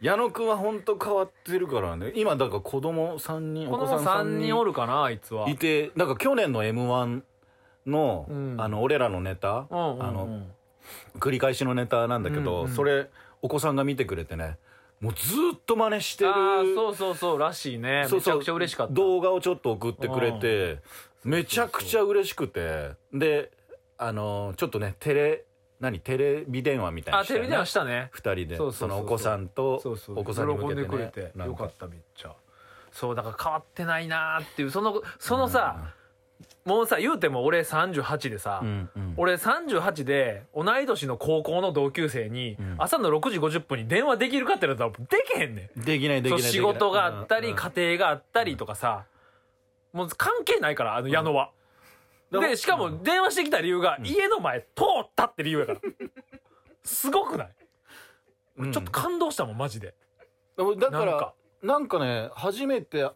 [0.00, 2.12] 矢野くんは本当変わってるからね。
[2.14, 5.48] 今だから子供三人この3人おるかな、あいつは。
[5.48, 7.22] いてなんか去年の m 1
[7.86, 8.56] の,、うん。
[8.58, 10.42] あの俺らのネタ、うんうんうん、あの
[11.18, 13.08] 繰り返しのネタなんだけど、うんうんそれ
[13.42, 14.58] お子さんが見てくれてね
[15.00, 16.30] もうずーっと真似してる。
[16.30, 18.04] ああ、そうそうそう、らしいね。
[18.06, 18.38] そうそう。
[18.38, 18.92] めちゃくちゃ嬉しかった。
[18.92, 20.80] 動画をちょっと送ってくれて
[21.24, 22.90] めちゃくちゃ嬉しくて。
[23.12, 23.50] で
[23.96, 25.44] あのちょっとねテレ
[25.80, 28.10] 何テレビ電話みたいなあ、テレビ電話したね。
[28.12, 28.56] 二人で。
[28.56, 28.98] そうそうそうそう。
[28.98, 32.34] そのお子さんとそうそうお子さんに向けて、ね、喜んでくれてよかっためっちゃ。
[32.92, 34.70] そうだから変わってないなーっていう。
[34.70, 35.94] そのそのさ、
[36.66, 39.14] もうさ言うても俺38でさ、うんうん。
[39.16, 42.76] 俺38で同い年の高校の同級生に、ん。
[42.76, 45.80] 朝の6時50分に電話できるかって言われたらできへんねん。
[45.80, 47.56] できないできない仕事があったり、うん。
[47.56, 49.04] 家庭があったりとかさ
[49.94, 51.59] もう関係ないからあの矢野は、うん
[52.30, 55.80] でしかも電話してきた理由が、家の前通ったって理由やから。
[56.84, 57.50] すごくない、
[58.58, 58.72] うん。
[58.72, 59.94] ちょっと感動したもんマジで。
[60.56, 61.98] だからなんか。
[61.98, 63.10] ね初めて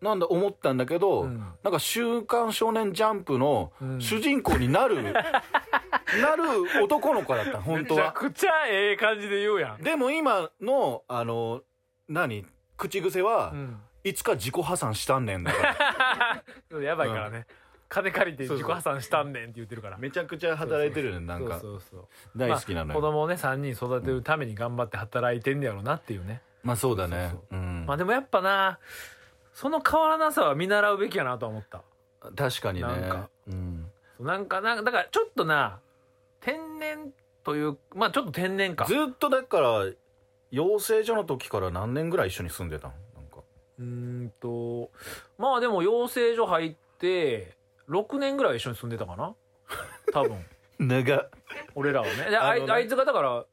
[0.00, 1.38] なんだ思ったんだけど、うん。
[1.62, 4.00] なんか「週刊少年ジャンプ」のうん。
[4.00, 5.20] 主人公になる、 な
[6.36, 9.82] る男の子だった本当めちゃはくちゃええ感じで言うやん。
[9.82, 11.62] でも今のあの
[12.08, 12.46] 何？
[12.76, 13.80] 口癖は、うん。
[14.02, 16.80] いつか自己破産したんねんだから。
[16.82, 17.46] やばいからね。
[17.94, 19.98] 金借りて自己破産したんねんって言ってるから。
[19.98, 21.60] めちゃくちゃ働いてるよねなんか。
[21.60, 22.08] そうそうそう。
[22.36, 22.86] 大好きなのよ。
[22.86, 26.42] まあ子供をね、3人育てるために頑張って働いてんねやろなっていうね。
[26.64, 27.28] まあそうだね。
[27.30, 27.84] そううん。
[27.86, 28.80] まあでもやっぱな、
[29.52, 31.82] その変わらなさは見習うべきやなとは思った。
[32.34, 32.88] 確かにね。
[32.88, 33.28] なんか。
[33.46, 33.90] うん。
[34.18, 35.78] なんか、なんか、だからちょっとな、
[36.40, 37.12] 天然
[37.44, 38.86] という、まあちょっと天然か。
[38.86, 39.86] ずっとだから
[40.50, 43.38] 養成所の時から何年ぐらい一緒に住んでたのなんか。
[43.78, 44.90] うーんと、
[45.38, 47.56] まあでも養成所入って、
[47.88, 49.34] 6年ぐらい一緒に住んでたかな？
[50.12, 50.44] 多分。
[50.78, 51.30] 長っ。
[51.74, 52.30] 俺らはね。
[52.30, 52.66] でああのね。
[52.66, 53.44] いあいつがだから、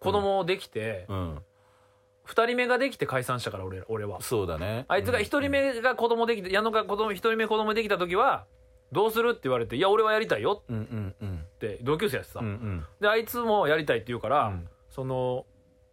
[0.00, 1.42] 子供できて、うん。
[2.24, 4.20] 二人目ができて解散したから俺ら俺は。
[4.20, 4.84] そうだね。
[4.88, 8.44] あいつが一人目が子供できて、矢野が子供、一人目子供できた時は、
[8.92, 10.62] どうするって言われて、いや、俺はやりたいよ。
[10.68, 11.40] うんうんうん。
[11.42, 12.40] って、同級生やしさ。
[12.40, 12.86] うんうん。
[13.00, 14.68] で、あいつもやりたいって言うから、うん。
[14.90, 15.46] その、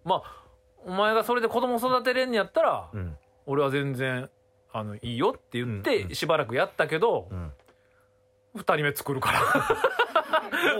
[0.03, 0.43] まあ、
[0.85, 3.17] お前がそれで子供育てれんやったら、うん。
[3.45, 4.29] 俺は全然、
[4.73, 6.15] あの、いいよって言って、ん。
[6.15, 7.53] しばらくやったけどう、ん
[8.55, 9.39] 二人目作るから。
[9.39, 9.45] も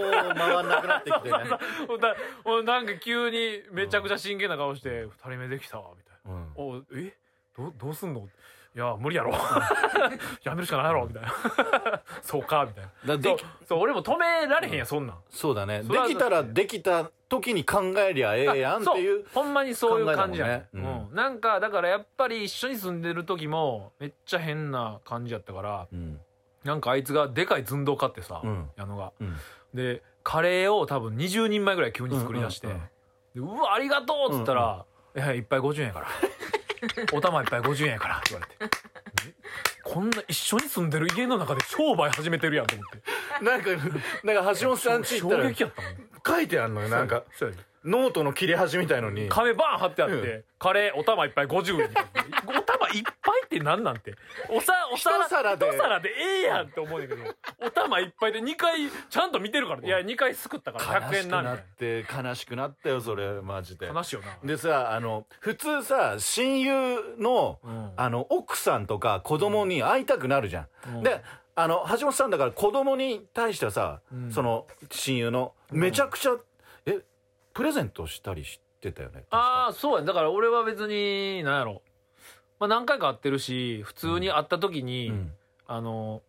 [0.08, 1.38] う回んなくなってきてね。
[1.88, 6.34] ほんだほんなんか急にめちゃくちゃ真剣な顔して、二人目できたわ、みたいな。
[6.34, 6.78] うん。
[6.78, 7.14] おえ？
[7.58, 8.28] どうどうすんの？
[8.76, 9.32] いや無理やろ。
[10.44, 11.32] やめるしかないやろみたいな。
[12.22, 13.24] そうかみたいな。
[13.24, 13.38] そう？
[13.38, 14.86] だそう俺も止められへんやん。
[14.86, 15.18] そんなん。
[15.30, 15.84] そうだね。
[15.84, 20.68] できたらできた時に考えりゃええやんっていうそうほんまにそういう感じやね。
[20.74, 21.00] 考えだもん。
[21.00, 26.20] ねうん、なんかだからやっぱり一緒に住んでる時もめっちゃ変な感じやったからうん
[26.66, 28.70] なんかあいつがでかい寸胴買ってさ、うん。
[28.76, 29.14] 矢野が。
[29.22, 29.38] うん。
[29.74, 32.74] でカレーを多分20人前ぐらい急に作り出して、うん。
[32.74, 32.80] うん。
[32.80, 32.88] うん
[33.36, 36.08] でうわありがとうっつったら「いやいっぱい50円やから。
[37.14, 38.76] お玉いっぱい50円やから」って言われて。
[39.28, 39.34] え？
[39.84, 43.44] こんな一緒に住んでる家の中で商売始めてるやんと思って。
[43.44, 43.70] なんか
[44.24, 45.92] なんか橋本さんち行った衝ら撃やったもん。
[46.26, 46.90] 書いてあんのよ。
[46.90, 49.30] なんかそうやねノートの切れ端みたいのに。
[49.30, 50.44] 壁バーン貼ってあって、うん。
[50.58, 51.90] カレーお玉いっぱい50円
[52.98, 54.16] いっぱいって何なんて？
[54.50, 55.68] おさお皿一皿で。
[55.68, 57.24] 一皿でええやんって思うんだけど。
[57.60, 59.82] お玉いっぱいで2回ちゃんと見てるから。
[59.86, 61.10] いや2回すくったから。
[61.10, 63.88] 100円なみた悲しくないって悲しくなったよそれマジで。
[63.88, 64.38] な悲しいよな。
[64.44, 67.92] でさあの普通さ親友のうん。
[67.98, 71.04] あの奥さんとか子供に会いたくなるじゃん、うん。
[71.04, 71.22] で
[71.56, 74.32] あの橋本さんだから子供に対してはさ、うん。
[74.32, 76.36] その親友のめちゃくちゃ、
[76.86, 77.00] え
[77.54, 81.82] プレゼントしたりしてたよねああそうやだから俺は別に何やろ
[82.60, 85.32] まあ何回か会ってるし普通に会った時に、うん。
[85.68, 86.22] あの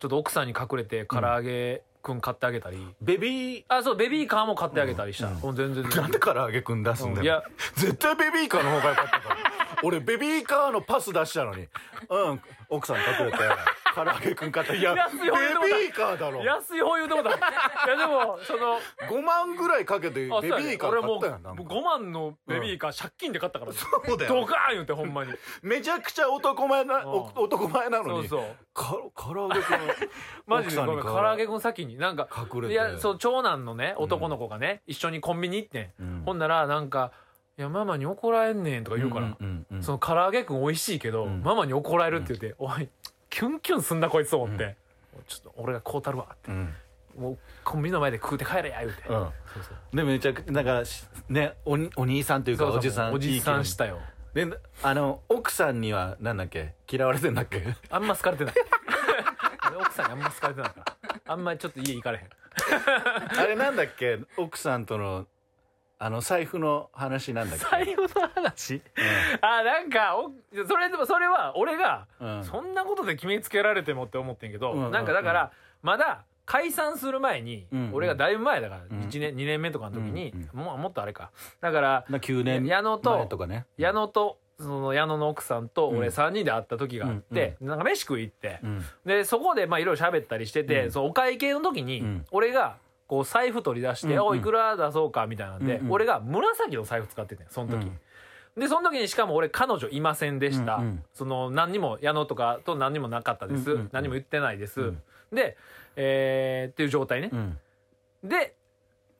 [0.00, 3.64] ちょっと奥さんに隠れて唐揚げくん買ってあげたり、ベビー？
[3.68, 5.34] あそうベビーカーも買ってあげたりした、うん。
[5.40, 5.82] もう全然。
[5.82, 7.42] 全然なんで唐揚げくん出すんだよ、うんいや。
[7.74, 9.36] 絶対ベビーカーの方が良かったから
[9.82, 11.68] 俺ベビーカーのパス出したのに。
[12.10, 13.38] うん奥さん隠れて
[13.94, 14.74] 唐揚げくん買った。
[14.74, 16.44] いや安いベビ方言うてもうたーカーだろ。
[16.44, 17.32] 安い方言うてもうたい
[17.88, 18.78] やでもその
[19.08, 20.64] 5万ぐらいかけてベビあそうやね。
[20.72, 21.62] ーカー俺もったやんなんか。
[21.62, 23.78] 5万のベビーカー借金で買ったからね。
[23.78, 25.32] そうだよドカーン言うてほんまに。
[25.62, 28.28] めちゃくちゃ男前な、男前なのに。
[28.28, 28.56] そうそう。
[28.74, 29.78] か唐揚げくん
[30.46, 32.74] マジでごめん唐揚げくん先になんか隠れて。
[32.74, 36.22] いやそう長男のね男の子がね、一緒にコンビニ行ってん、うん。
[36.26, 37.27] ほんならなんか「い
[37.60, 39.36] やママに怒られんねん」とか言うから、
[39.82, 41.42] その唐揚げくん美味しいけど、うん。
[41.42, 42.88] ママに怒られるって言って「おい
[43.30, 44.76] キュンキュンすんなこいつ」と思って、
[45.26, 46.50] ちょっと俺がこうたるわって。
[46.50, 46.74] うん
[47.16, 49.02] もうコンビニの前で食うて帰れや言うて、
[49.92, 53.98] でめちゃくだからしねおにお兄さんというかおじさんおじさんしたよ。
[54.32, 56.74] 分であの奥さんにはなんだっけ？
[56.88, 57.64] 嫌われてんだっけ？
[57.90, 58.54] あんま好かれてない。
[59.68, 60.96] 俺奥さんにあんま好かれてないから。
[61.26, 62.28] あんまりちょっと家行かれへん。
[63.40, 64.20] あれなんだっけ？
[64.36, 65.26] 奥さんとの
[66.00, 67.64] あの財布の話なんだっけ？
[67.64, 68.80] 財布の話？
[69.40, 70.30] あなんかお
[70.66, 72.44] それでもそれは俺が、うん。
[72.44, 79.00] そんなことで決めつけられてもって思ってんけど、うんうんなんかだから、まだ解散する前に、うん俺がだいぶ前だからうん。
[79.08, 81.30] 1年、2年目とかの時に、うんもうもっとあれか。
[81.60, 83.66] だからな9年矢野とかね。
[83.76, 86.14] 矢野とその矢野の奥さんと俺うん。
[86.14, 88.84] 3人で会った時があって、なんか飯食い行って、うん。
[89.04, 90.92] でそこでまあいろいろ喋ったりしてて、うん。
[90.92, 92.24] そのお会計の時に、うん。
[92.30, 92.76] 俺が
[93.08, 94.22] こう財布取り出して「うんうん。
[94.26, 95.92] おいいくら出そうか」みたいなんで、うんうん。
[95.92, 97.90] 俺が紫の財布使っててんその時、
[98.56, 101.04] でその時にしかも俺彼女いませんでした、うんうん。
[101.14, 105.02] その何にも矢野とかと何にもなかったです、うんうんうん何も言ってないです、うん。
[105.32, 105.56] で
[105.96, 107.30] えーっていう状態ね。
[107.32, 107.58] う、ん。
[108.22, 108.54] で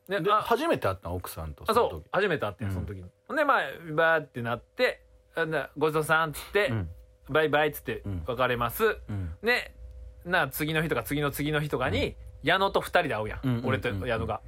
[0.08, 5.02] でであ初めて会ったの奥さんとあそうその時初めて会ってんその時に、ほんでまあバーってなって
[5.34, 6.90] 「あなごちそうさん」っつって、うん。
[7.30, 8.22] バイバイ」っつってうん。
[8.26, 9.34] 別れます、うん。
[9.42, 9.74] で
[10.24, 14.42] な次の日とか次の次の日とかに矢野と二人で会うやん、うん俺と矢野が、だか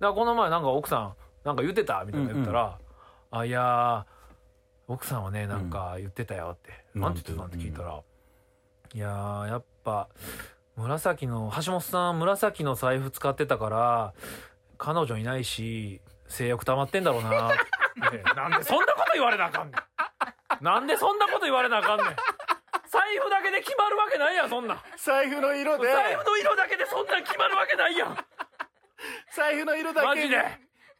[0.00, 2.78] らこの前なんか奥さんなんか言ってたみたいな言ったら
[3.30, 8.00] 「あいやー奥さんはねなんか言ってたよ」って「うんなんて言ってたん?」って聞いたら
[8.94, 10.08] 「いやーやっぱ
[10.76, 14.14] 紫の橋本さん紫の財布使ってたから
[14.78, 17.58] 彼女いないし性欲溜まってんだろうな」って。
[18.34, 19.78] なんでそんなこと言われなあかんね
[20.60, 20.64] ん。
[20.64, 22.06] なんでそんなこと言われなあかんねん
[22.94, 24.78] 財布だけで決まるわけないやんそんなん。
[24.96, 25.90] 財布の色で。
[25.90, 28.16] 財布の色だけでそんなん決まるわけないやん。
[29.34, 30.38] 財布の色だけで。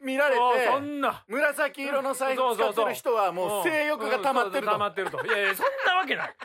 [0.01, 1.23] 見られもうそてんな。
[1.27, 4.71] 紫色の財布使ってる人はもう性欲が溜まってると。
[4.73, 5.25] 溜まってると。
[5.25, 6.35] いやいやそんなわけない。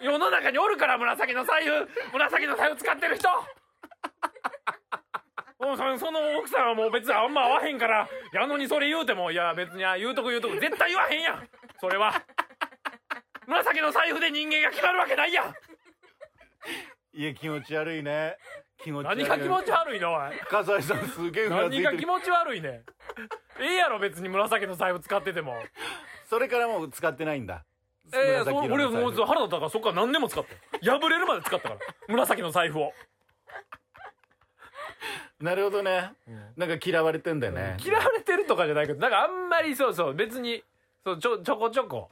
[0.00, 3.28] 世の中におるから紫の財布紫の財布使ってる人。
[5.58, 11.48] もうそその奥さんはもう別にあんま合わへんからやのにそれ言うてもいや別にあ言うとこ言うとこ絶対言わへんやん。
[11.80, 12.22] それは
[13.46, 15.54] 紫の財布で人間が決まるわけないやん。
[17.14, 18.36] いや気持ち悪いね。
[18.82, 19.24] 気持ち悪い。
[19.24, 20.38] 何が気持ち悪いのおい。
[20.48, 21.84] 笠井さんすげえうなず何いてる。
[21.84, 22.72] が気持ち悪いねん。
[22.72, 22.84] え
[23.60, 25.62] えやろ別に紫の財布使ってても。
[26.28, 27.64] それからもう使ってないんだ。
[28.14, 29.04] ええそ紫色の財布。
[29.04, 30.56] 俺もう腹立ったからそっから何でも使って。
[30.88, 31.80] 破れるまで使ったから。
[32.08, 32.92] 紫の財布を、
[35.40, 36.12] なるほどね。
[36.56, 37.76] なんか嫌われてんだよね。
[37.84, 40.62] 嫌われてるとかじゃないけどなんかあんまりそうそう別に
[41.04, 42.08] そうちょちょこちょこ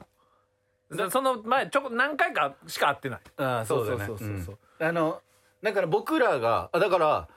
[0.97, 3.21] そその前ちょこ何回かしか会ってない。
[3.37, 4.07] ああそうだよね。
[4.07, 4.59] そうそうそうそう。
[4.81, 4.89] うん。
[4.89, 5.21] あの
[5.63, 7.29] だから僕らがあだから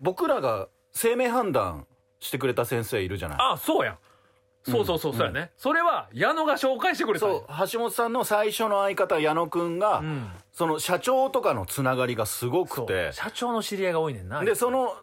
[0.00, 1.86] 僕らが生命判断
[2.20, 3.38] してくれた先生いるじゃない。
[3.40, 3.98] あそうやん。
[4.64, 7.26] そうそうそうそうやね、それは矢野が紹介してくれた。
[7.26, 10.30] そう橋本さんの最初の相方矢野くんが、ん。
[10.52, 13.10] その社長とかのつながりがすごくて。
[13.12, 14.40] 社長の知り合いが多いねんな。
[14.44, 14.94] でその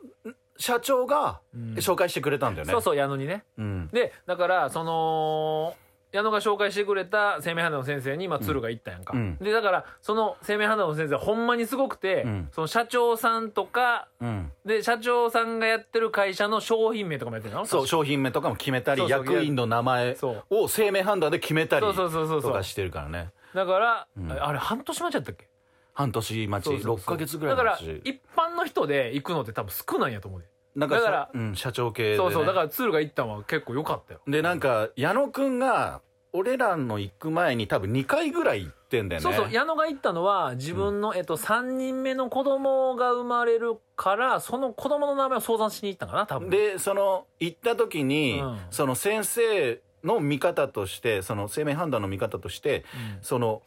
[0.58, 1.74] 社長がん。
[1.76, 3.43] 紹介してくれたんだよね、そうそう矢野にね。
[3.58, 3.89] うん。
[3.91, 5.76] でだからその
[6.12, 9.38] 矢野が紹介してくれた生命判断の先生に、まあ、鶴が行ったやんか、うん。
[9.38, 12.50] でだからその生命判断の先生ほんまにすごくて、うん。
[12.52, 14.52] その社長さんとかうん。
[14.65, 17.65] で社長さんがやってる会社の商品名とかもやってるの？
[17.65, 20.17] そう商品名とかも決めたりそうそう役員の名前
[20.50, 22.41] を生命判断で決めたりそうそうそうそう。
[22.41, 23.30] そうとかしてるからね。
[23.54, 24.32] だから、ん。
[24.32, 25.48] あれ半年待ちやったっけ？
[25.93, 26.95] 半年待ちそうそうそう。
[26.98, 30.48] 6ヶ月ぐらいだから一般の人で行くのって多分少ないんやと思うで
[30.80, 34.22] なんかだからうん、社長系で、ね、そうそうだから鶴が行ったのは結構良かったよ。
[34.28, 39.24] でなんか矢野くんが俺らの行く前に多分2回ぐらい行ってんだよね。
[39.24, 46.50] そうそう矢野が言ったのは自分の、えっと、3人目の子供が生まれるからその子供の名前を相談しに行ったんかな多分。
[46.50, 48.60] でその行った時に、うん。
[48.70, 52.86] その先生の見方としてその生命判断の見方として
[53.18, 53.24] うん。
[53.24, 53.63] その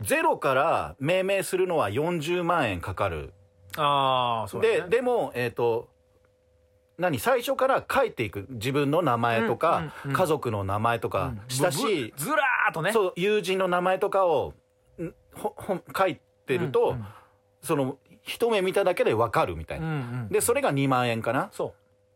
[0.00, 3.32] ゼロから命名するのは40万円かかる。
[3.76, 4.80] ああそうだね。
[4.82, 5.88] ででもえっ、と
[6.98, 8.46] 何最初から書いていく。
[8.50, 10.16] 自分の名前とか、うんうんうん。
[10.16, 11.40] 家族の名前とか、うん。
[11.48, 12.92] 親しいぶずらーっとね。
[12.92, 14.54] そう友人の名前とかを
[15.00, 17.04] んほほん書いてると、うん
[17.62, 20.28] その一目見ただけで分かるみたいうんうな、ん。
[20.28, 21.48] でそれが2万円かな。
[21.52, 21.74] そ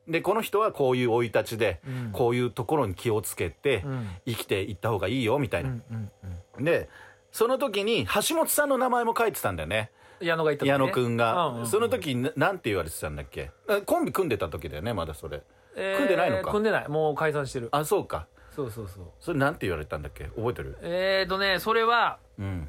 [0.08, 2.12] でこの人はこういう生い立ちで、う、うん。
[2.12, 4.08] こういうところに気をつけてうん。
[4.26, 6.10] 生きていった方がいいよみたいな、うんうん
[6.58, 6.64] うん。
[6.64, 6.88] で
[7.32, 10.72] その時に橋本さんの名前も書いてたんだよね矢野が言った時ね。
[10.72, 11.66] 矢野くんが、うんうんうん。
[11.66, 13.50] その時ななんて言われてたんだっけ？
[13.68, 15.42] あコンビ組んでた時だよねまだそれ。
[15.76, 16.50] えー組んでないのか？
[16.50, 16.88] 組んでない。
[16.88, 17.68] もう解散してる。
[17.72, 18.26] あそうか。
[18.54, 19.04] そうそうそう。
[19.20, 20.24] それなんて言われたんだっけ？
[20.24, 20.78] 覚えてる？
[20.82, 22.68] えーとねそれはうん。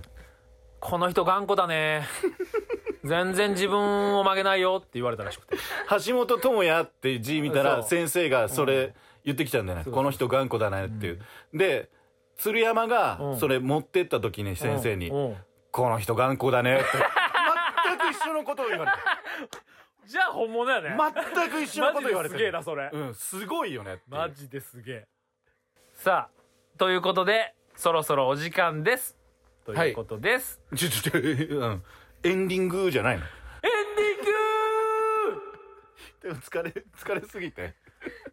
[0.80, 2.06] この人頑固だね。
[3.04, 5.56] 全然自分を曲げないよって言われたらしくて。
[6.06, 11.22] 橋本智也って字見たら先生がそれ言ってきたんだよね、そうこの人頑固だねっていう、
[11.54, 11.90] で
[12.38, 13.38] 鶴山がうん。
[13.40, 15.18] それ持ってった時に先生にうん。
[15.18, 15.38] うん
[15.72, 16.86] 「この人頑固だね」って
[18.38, 18.98] のことを言われて
[20.08, 20.96] じゃあ本物やね。
[21.36, 22.90] 全く一緒のこと言われてすげえなそれ。
[22.92, 25.08] うんすごいよねマジですげえ。
[25.94, 29.18] さあということでそろそろお時間です。
[29.66, 31.84] ということです、ちょちょちょ、うん、
[32.24, 33.26] エンディングじゃないの？
[33.26, 35.42] エンディング
[36.22, 37.76] でも疲れ疲れすぎて。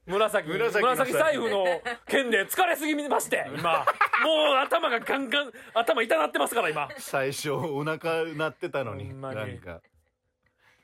[0.06, 1.64] 紫紫紫の財布の
[2.06, 3.78] 件で疲れすぎまして今。
[4.22, 6.88] もう頭がガンガン頭痛なってますから今。
[6.98, 9.12] 最初お腹鳴ってたのに。
[9.20, 9.80] なんか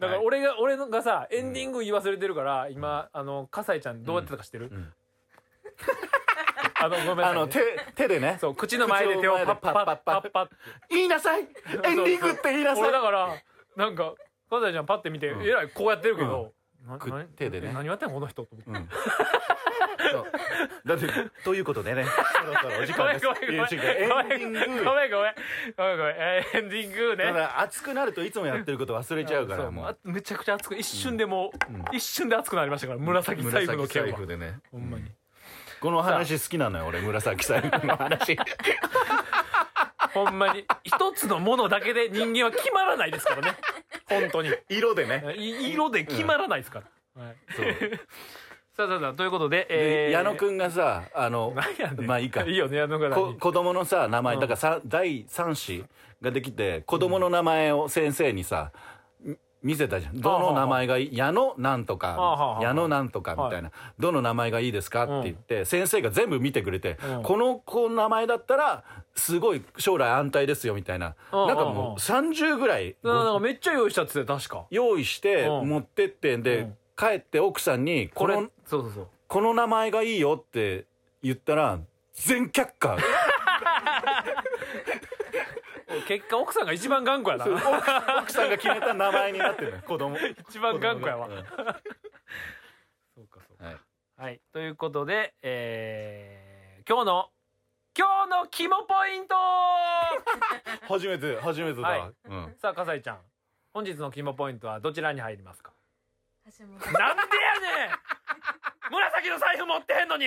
[0.01, 4.93] だから俺が、俺がさエンディング言い忘れてるから今あの笠井ちゃんどうやってたか知ってる、ん。
[6.83, 7.35] あのごめんなさい。
[7.35, 7.61] ねあの手
[7.95, 8.39] 手でね。
[8.41, 10.49] そう口の前で手をパッパッパッパッパッ
[10.89, 11.49] 言いなさいエン
[12.05, 13.35] ディングって言いなさい俺だから
[13.77, 14.15] なんか
[14.49, 16.53] 笠井ちゃんパッて見て、うんえらいこうやってるけど、
[17.37, 18.89] 手でねえ何やってんのこの人と思って
[20.87, 21.07] だって
[21.45, 22.05] ということでね。
[22.41, 23.27] そろそろお時間です。
[23.27, 24.59] ごめんごめんごいや違うエンディング。
[24.59, 25.35] めんごめんごめん
[25.77, 27.25] ごめんごめんえーエンディングね。
[27.25, 29.87] だから熱くなるといつもやってること忘れちゃうからもう。
[29.87, 31.85] あめちゃくちゃ熱く一瞬でもう、うん。
[31.93, 34.09] 一瞬で熱くなりましたから紫財布の件は。
[34.09, 34.59] 紫財布でね。
[34.71, 35.11] ほんまに。
[35.81, 38.37] この話好きなのよ俺紫財布の話。
[40.13, 40.65] ほんまに。
[40.85, 43.57] 一つのものだけで人間は決まらないですからね。
[44.09, 44.51] 本当に。
[44.69, 45.35] 色でね。
[45.37, 46.83] い色で決まらないですか
[47.17, 47.67] ら、はい、そう
[48.81, 52.07] さあさあさあということで、でー矢野くんがさあの何やねん。
[52.07, 52.45] まあいいか。
[52.45, 55.85] いいよね矢野が子供のさ名前うんだからさ第三子
[56.23, 58.73] ができて子供の名前を先生にさ
[59.23, 60.19] み見せたじゃん。
[60.19, 61.17] どの名前がいい？
[61.19, 63.71] 矢野なんとか矢野なんとかみたいな。
[63.99, 67.23] どの名前がいいですかって言って先生が全部見てくれてうん。
[67.23, 68.83] この子の名前だったら
[69.15, 71.17] すごい将来安泰ですよみたいな。
[71.35, 74.65] うんなんかもう30ぐらいなんかめっちゃ用意したって確か。
[74.71, 75.69] 用意してうん。
[75.69, 76.77] 持ってってんでうん。
[76.97, 78.37] 帰って奥さんにこれ
[78.71, 79.09] そうそうそう。
[79.27, 80.87] この名前がいいよって
[81.23, 81.81] 言ったら
[82.15, 82.97] 全却下。
[86.07, 87.45] 結果奥さんが一番頑固やな。
[87.45, 87.55] 奥
[88.21, 90.17] 奥さんが決めた名前になってる子供。
[90.49, 91.27] 一番頑固やわ。
[91.27, 91.35] うん。
[91.37, 93.65] そうかそうか。
[93.65, 93.77] はい。
[94.17, 94.41] はい。
[94.53, 97.31] ということでえー、今日の
[97.99, 99.35] 今日の肝ポイント。
[100.87, 101.89] 初めて初めてだ。
[101.89, 102.01] はい。
[102.01, 102.55] わうん。
[102.63, 103.19] さあ笠井ちゃん。
[103.73, 105.73] 本日の肝ポイントはどちらに入りますか？
[106.59, 107.50] 橋本なんでや
[109.21, 110.27] 紫の財布持ってへんのに。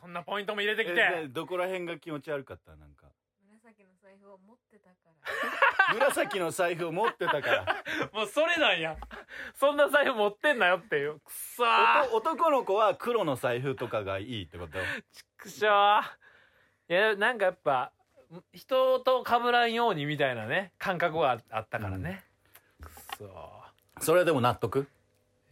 [0.00, 2.76] そんなポイントも入れてきえてでどこら辺が気持ち悪かった？
[2.76, 3.06] なんか。
[3.50, 4.94] 紫の財布を持ってたか
[5.90, 5.94] ら。
[5.94, 7.76] 紫の財布を持ってたから。
[8.14, 8.96] もうそれなんや。
[9.54, 11.18] そんな財布持ってんなよっていう。
[11.20, 12.10] くそー。
[12.12, 14.78] 男の子は黒の財布とかがいいってこと？
[15.36, 16.02] くしょー。
[16.90, 17.92] いやなんかやっぱ
[18.52, 22.24] 人と被らんようにみたいなね感覚があったからね、
[22.80, 24.00] くそー。
[24.00, 24.88] それでも納得？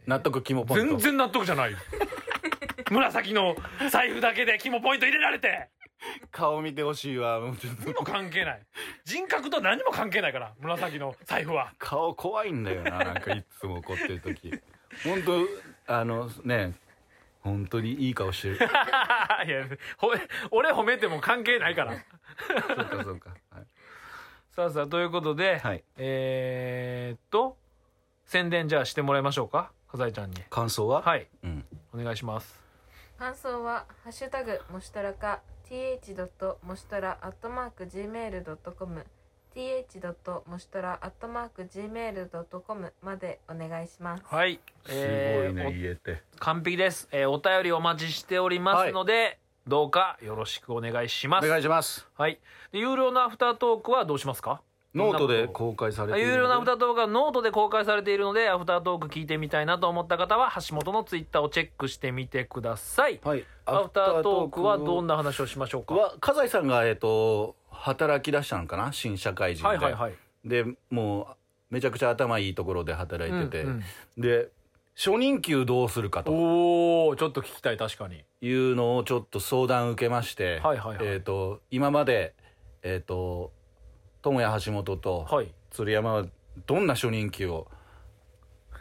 [0.07, 0.95] 納得肝ポイント。
[0.95, 1.77] 全然納得じゃないよ。
[2.89, 3.57] 紫の
[3.91, 5.67] 財布だけで肝ポイント入れられて。
[6.31, 7.41] 顔見てほしいわ。
[7.41, 7.81] もうちょっと。
[7.81, 8.65] 何も関係ない。
[9.03, 11.73] 人格と何も関係ないから紫の財布は。
[11.77, 14.51] 顔怖いんだよななんかいつも怒ってる時。
[15.03, 16.73] 本当あのね
[17.41, 18.55] 本当にいい顔してる。
[19.45, 19.67] いや
[19.97, 20.13] ほ
[20.51, 21.95] 俺褒めても関係ないから。
[21.95, 23.65] そうかそうか、はい、
[24.51, 25.83] さあさあということで、はい。
[25.97, 27.57] えー、っと
[28.23, 30.37] 宣伝じゃあしてもらいましょうか笠井ちゃんに。
[30.49, 31.01] 感想は？
[31.01, 31.27] はい。
[31.43, 31.65] うん。
[31.93, 32.59] お願いします。
[33.17, 36.55] 感想は「ハッシュタグもしとらか th.
[36.63, 39.05] もしとら gmail.com
[39.55, 40.41] th.
[40.45, 44.23] もしとら gmail.com までお願いします。
[44.25, 44.59] はい。
[44.85, 46.21] すごいえーね言えて。
[46.35, 51.45] お完璧です、えーお便りお待ちしておりますので、どうかよろしくお願いします。
[51.47, 52.07] お願いします。
[52.15, 52.39] はい。
[52.71, 54.61] で有料のアフタートークはどうしますか？
[54.97, 63.19] ノートで公開されている有料のアフターートークはノートで公開されているのでアフタートーク聞いてみたいなと思った方は橋本のツイッターをチェックしてみてください。
[63.23, 63.43] はい。
[63.65, 65.95] アフタートークはどんなな話をしましょうか？
[65.95, 68.93] は笠井さんがえっ、と働き出したのかな？
[68.93, 70.13] 新社会人で、はいはいはい。
[70.45, 71.35] でも
[71.71, 73.69] うめちゃくちゃ頭いいところで働いてて、うん
[74.17, 74.21] うん。
[74.21, 74.49] で
[74.95, 76.31] 初任給どうするかと。
[76.31, 78.23] おおちょっと聞きたい確かに。
[78.41, 81.05] いうのをちょっと相談受けまして、はいはいはい。
[81.07, 82.33] えっ、と今まで
[82.83, 83.51] えっ、と
[84.31, 85.51] 友也橋本とはい。
[85.71, 86.25] 鶴山は
[86.65, 87.67] どんな初任給を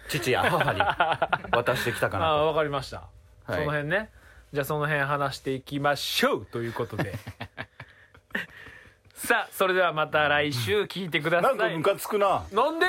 [0.09, 0.81] 父や母に
[1.53, 3.09] 渡してきたかなああわかりました、
[3.45, 3.59] はい。
[3.59, 4.11] その辺ね。
[4.53, 6.47] じゃあその辺話していきましょう。
[6.47, 7.15] ということで。
[9.15, 11.49] さあそれではまた来週聞いてくだと。
[11.49, 12.45] さないんかムカつくな。
[12.53, 12.87] なんで？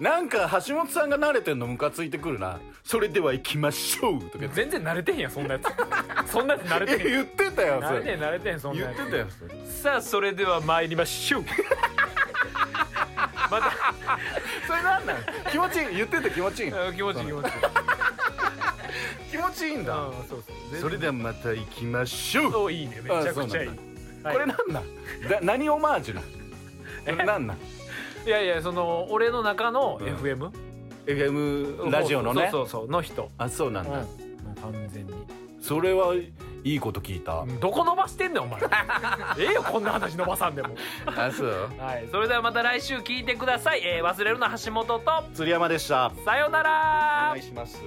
[0.00, 2.58] なんか橋本さんが慣れてんのムカついてくるな。
[2.82, 4.20] それでは行きましょう。
[4.30, 4.46] とか。
[4.54, 5.64] 全然慣れてへんやんそんなやつ。
[6.32, 7.12] そんなやつ慣れえてへん。
[7.12, 7.80] 言ってたよ。
[7.82, 8.00] そ慣れ。
[8.02, 8.96] てへれん慣れてへんそんなやつ。
[8.96, 9.26] 言ってたよ。
[9.28, 9.50] それ。
[9.66, 11.44] さあそれでは参りましょう。
[13.50, 13.72] また。
[14.66, 15.16] それなんなん？
[15.50, 17.52] 気持ちいい言ってて気持ちいいあ気持ちいい気持ちいい。
[19.30, 19.94] 気持ちいいんだ。
[19.98, 20.80] うんそうそう。
[20.80, 22.56] それではまた行きましょう。
[22.56, 23.68] おいいねめちゃくちゃいい。
[23.68, 24.34] あそうなんはい。
[24.34, 25.28] これなんなん？
[25.28, 26.22] だ何オマージュな
[27.04, 27.58] それなんなん？
[28.26, 30.06] いやいやその俺の中のうん。
[30.16, 30.50] FM、
[31.06, 32.48] FM ラジオのね。
[32.50, 34.06] そうそうそうの人あそうなんだうんも
[34.56, 35.12] う完全に
[35.60, 38.60] それはいいこと聞いたどこ伸ばしてんねんお前
[39.38, 40.74] ええよこんな話伸ばさんでも
[41.06, 47.80] あそうはいそれではまた来週聞いてください、えー忘れるな橋本と鶴山でしたさようならお願いします